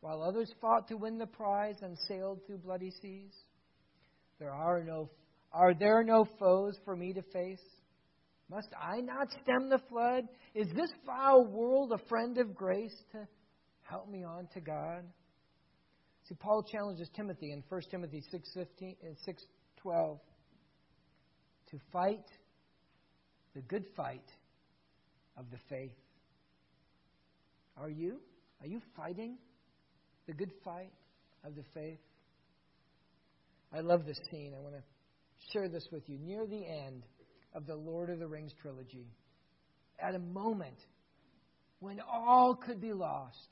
while 0.00 0.22
others 0.22 0.50
fought 0.60 0.88
to 0.88 0.96
win 0.96 1.18
the 1.18 1.26
prize 1.26 1.76
and 1.82 1.98
sailed 2.08 2.40
through 2.46 2.58
bloody 2.58 2.90
seas? 3.02 3.34
There 4.38 4.52
are 4.52 4.82
no 4.82 5.10
Are 5.52 5.74
there 5.74 6.02
no 6.02 6.26
foes 6.38 6.78
for 6.84 6.96
me 6.96 7.12
to 7.12 7.22
face? 7.22 7.62
Must 8.50 8.68
I 8.80 9.00
not 9.00 9.28
stem 9.42 9.68
the 9.68 9.80
flood? 9.88 10.24
Is 10.54 10.68
this 10.74 10.90
foul 11.06 11.44
world 11.46 11.92
a 11.92 12.08
friend 12.08 12.38
of 12.38 12.54
grace 12.54 12.96
to 13.12 13.26
help 13.82 14.08
me 14.08 14.24
on 14.24 14.48
to 14.54 14.60
God? 14.60 15.04
See, 16.28 16.34
Paul 16.34 16.62
challenges 16.62 17.08
Timothy 17.14 17.52
in 17.52 17.62
1 17.68 17.82
Timothy 17.90 18.22
6.15 18.32 18.96
and 19.02 19.16
uh, 19.16 19.32
6.12 19.84 20.18
to 21.70 21.78
fight 21.92 22.24
the 23.54 23.60
good 23.62 23.84
fight 23.96 24.24
of 25.36 25.44
the 25.50 25.58
faith. 25.68 25.92
Are 27.76 27.90
you? 27.90 28.20
Are 28.60 28.66
you 28.66 28.80
fighting 28.96 29.36
the 30.26 30.32
good 30.32 30.52
fight 30.64 30.92
of 31.44 31.54
the 31.56 31.64
faith? 31.74 31.98
I 33.72 33.80
love 33.80 34.06
this 34.06 34.18
scene. 34.30 34.54
I 34.56 34.60
want 34.60 34.74
to 34.74 34.82
share 35.52 35.68
this 35.68 35.86
with 35.92 36.08
you. 36.08 36.18
Near 36.18 36.46
the 36.46 36.64
end 36.66 37.02
of 37.54 37.66
the 37.66 37.74
Lord 37.74 38.08
of 38.08 38.18
the 38.18 38.26
Rings 38.26 38.52
trilogy, 38.62 39.08
at 40.00 40.14
a 40.14 40.18
moment 40.18 40.78
when 41.80 42.00
all 42.00 42.54
could 42.54 42.80
be 42.80 42.92
lost, 42.92 43.48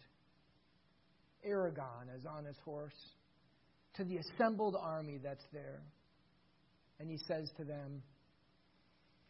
Aragorn 1.48 2.14
is 2.16 2.24
on 2.26 2.44
his 2.44 2.56
horse 2.64 2.94
to 3.94 4.04
the 4.04 4.18
assembled 4.18 4.76
army 4.80 5.18
that's 5.22 5.44
there. 5.52 5.82
And 7.00 7.10
he 7.10 7.18
says 7.26 7.50
to 7.56 7.64
them, 7.64 8.02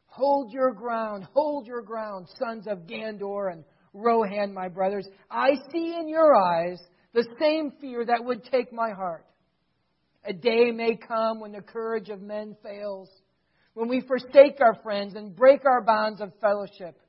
Hold 0.07 0.53
your 0.53 0.73
ground, 0.73 1.27
hold 1.33 1.67
your 1.67 1.81
ground, 1.81 2.29
sons 2.39 2.67
of 2.67 2.81
Gondor 2.81 3.51
and 3.51 3.65
Rohan, 3.95 4.53
my 4.53 4.69
brothers. 4.69 5.09
I 5.31 5.53
see 5.73 5.97
in 5.99 6.07
your 6.07 6.35
eyes 6.37 6.79
the 7.15 7.27
same 7.41 7.73
fear 7.81 8.05
that 8.05 8.23
would 8.23 8.45
take 8.45 8.73
my 8.73 8.91
heart. 8.91 9.25
A 10.25 10.33
day 10.33 10.71
may 10.71 10.97
come 10.97 11.41
when 11.41 11.53
the 11.53 11.63
courage 11.63 12.11
of 12.11 12.21
men 12.21 12.57
fails, 12.63 13.09
when 13.75 13.89
we 13.89 14.03
forsake 14.03 14.61
our 14.61 14.77
friends 14.83 15.15
and 15.15 15.35
break 15.35 15.65
our 15.65 15.81
bonds 15.81 16.21
of 16.21 16.33
fellowship. 16.41 17.01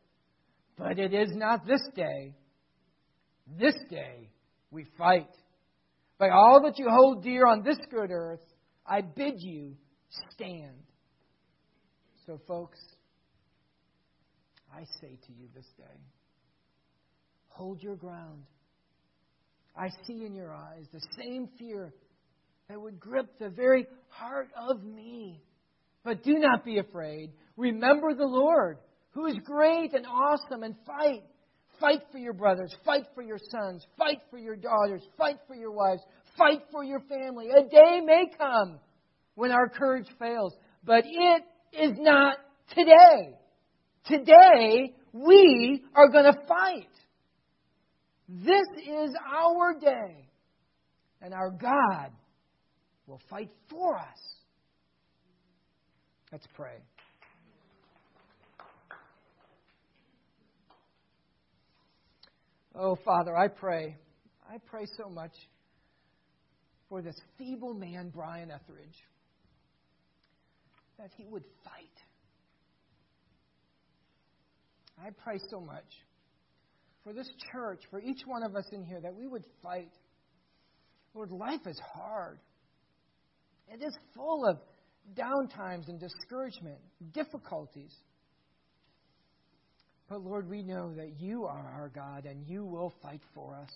But 0.78 0.97
it 0.97 1.14
is 1.14 1.30
not 1.34 1.68
this 1.68 1.86
day. 1.95 2.34
This 3.60 3.76
day 3.89 4.30
we 4.74 4.86
fight. 4.97 5.30
By 6.17 6.30
all 6.30 6.61
that 6.63 6.80
you 6.80 6.88
hold 6.89 7.24
dear 7.24 7.47
on 7.47 7.63
this 7.63 7.78
good 7.89 8.11
earth, 8.11 8.43
I 8.86 9.01
bid 9.01 9.36
you 9.38 9.76
stand. 10.32 10.76
So, 12.26 12.39
folks, 12.47 12.80
I 14.74 14.84
say 14.99 15.17
to 15.28 15.34
you 15.34 15.47
this 15.55 15.67
day 15.78 15.99
hold 17.47 17.84
your 17.84 17.95
ground. 17.95 18.43
I 19.78 19.89
see 20.05 20.26
in 20.26 20.34
your 20.34 20.51
eyes 20.51 20.86
the 20.91 21.01
same 21.17 21.47
fear 21.59 21.93
that 22.67 22.82
would 22.82 22.99
grip 22.99 23.38
the 23.39 23.49
very 23.49 23.86
heart 24.09 24.49
of 24.69 24.84
me. 24.84 25.41
But 26.03 26.24
do 26.24 26.34
not 26.39 26.65
be 26.65 26.80
afraid. 26.80 27.32
Remember 27.57 28.13
the 28.13 28.26
Lord, 28.26 28.78
who 29.11 29.28
is 29.28 29.36
great 29.43 29.93
and 29.93 30.05
awesome, 30.05 30.63
and 30.63 30.76
fight. 30.86 31.24
Fight 31.80 32.01
for 32.11 32.17
your 32.17 32.34
brothers. 32.34 32.74
Fight 32.86 33.05
for 33.13 33.21
your 33.21 33.39
sons. 33.49 33.86
Fight 33.97 34.19
for 34.30 34.38
your 34.38 34.55
daughters. 34.55 35.03
Fight 35.17 35.38
for 35.47 35.55
your 35.55 35.71
wives. 35.71 36.01
Fight 36.38 36.61
for 36.71 36.84
your 36.84 37.01
family. 37.01 37.49
A 37.49 37.63
day 37.63 38.01
may 38.03 38.26
come 38.38 38.80
when 39.36 39.51
our 39.51 39.69
courage 39.69 40.07
fails, 40.19 40.53
but 40.84 41.03
it 41.05 41.43
is 41.74 41.93
not 41.97 42.38
today. 42.69 43.38
Today, 44.05 44.93
we 45.11 45.84
are 45.95 46.09
going 46.09 46.26
to 46.26 46.39
fight. 46.47 46.89
This 48.28 48.67
is 48.78 49.15
our 49.36 49.74
day. 49.80 50.30
And 51.21 51.34
our 51.34 51.51
God 51.51 52.11
will 53.07 53.21
fight 53.30 53.49
for 53.69 53.97
us. 53.97 54.36
Let's 56.32 56.47
pray. 56.53 56.78
Oh, 62.76 62.97
Father, 63.05 63.36
I 63.38 63.47
pray. 63.49 63.95
I 64.49 64.57
pray 64.65 64.86
so 64.97 65.09
much 65.09 65.34
for 66.89 67.01
this 67.01 67.15
feeble 67.38 67.74
man, 67.74 68.11
Brian 68.13 68.49
Etheridge, 68.49 68.97
that 70.97 71.11
he 71.17 71.26
would 71.26 71.43
fight. 71.63 71.74
I 74.99 75.09
pray 75.24 75.39
so 75.49 75.59
much 75.59 75.86
for 77.03 77.13
this 77.13 77.30
church, 77.51 77.82
for 77.91 77.99
each 77.99 78.21
one 78.26 78.43
of 78.43 78.55
us 78.55 78.65
in 78.71 78.84
here, 78.84 79.01
that 79.01 79.13
we 79.13 79.28
would 79.28 79.43
fight. 79.61 79.91
Lord, 81.13 81.32
life 81.32 81.67
is 81.67 81.80
hard. 81.93 82.39
It 83.67 83.84
is 83.84 83.95
full 84.15 84.47
of 84.47 84.57
downtimes 85.15 85.89
and 85.89 85.99
discouragement, 85.99 86.80
difficulties. 87.13 87.93
But 90.10 90.22
Lord, 90.22 90.49
we 90.49 90.64
know 90.64 90.93
that 90.95 91.20
you 91.20 91.45
are 91.45 91.74
our 91.76 91.89
God 91.89 92.26
and 92.26 92.45
you 92.47 92.66
will 92.66 92.93
fight 93.01 93.22
for 93.34 93.56
us. 93.56 93.72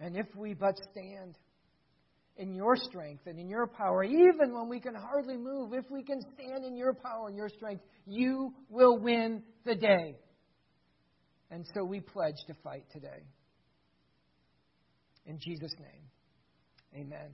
And 0.00 0.16
if 0.16 0.26
we 0.36 0.54
but 0.54 0.74
stand 0.92 1.36
in 2.36 2.54
your 2.54 2.76
strength 2.76 3.26
and 3.26 3.38
in 3.38 3.48
your 3.48 3.66
power, 3.66 4.04
even 4.04 4.52
when 4.52 4.68
we 4.68 4.80
can 4.80 4.94
hardly 4.94 5.36
move, 5.36 5.72
if 5.72 5.84
we 5.90 6.02
can 6.02 6.20
stand 6.34 6.64
in 6.64 6.76
your 6.76 6.92
power 6.94 7.28
and 7.28 7.36
your 7.36 7.48
strength, 7.48 7.82
you 8.06 8.52
will 8.68 8.98
win 8.98 9.42
the 9.64 9.74
day. 9.74 10.16
And 11.50 11.64
so 11.74 11.84
we 11.84 12.00
pledge 12.00 12.36
to 12.48 12.54
fight 12.62 12.84
today. 12.92 13.22
In 15.26 15.38
Jesus' 15.38 15.74
name, 15.78 17.04
amen. 17.06 17.30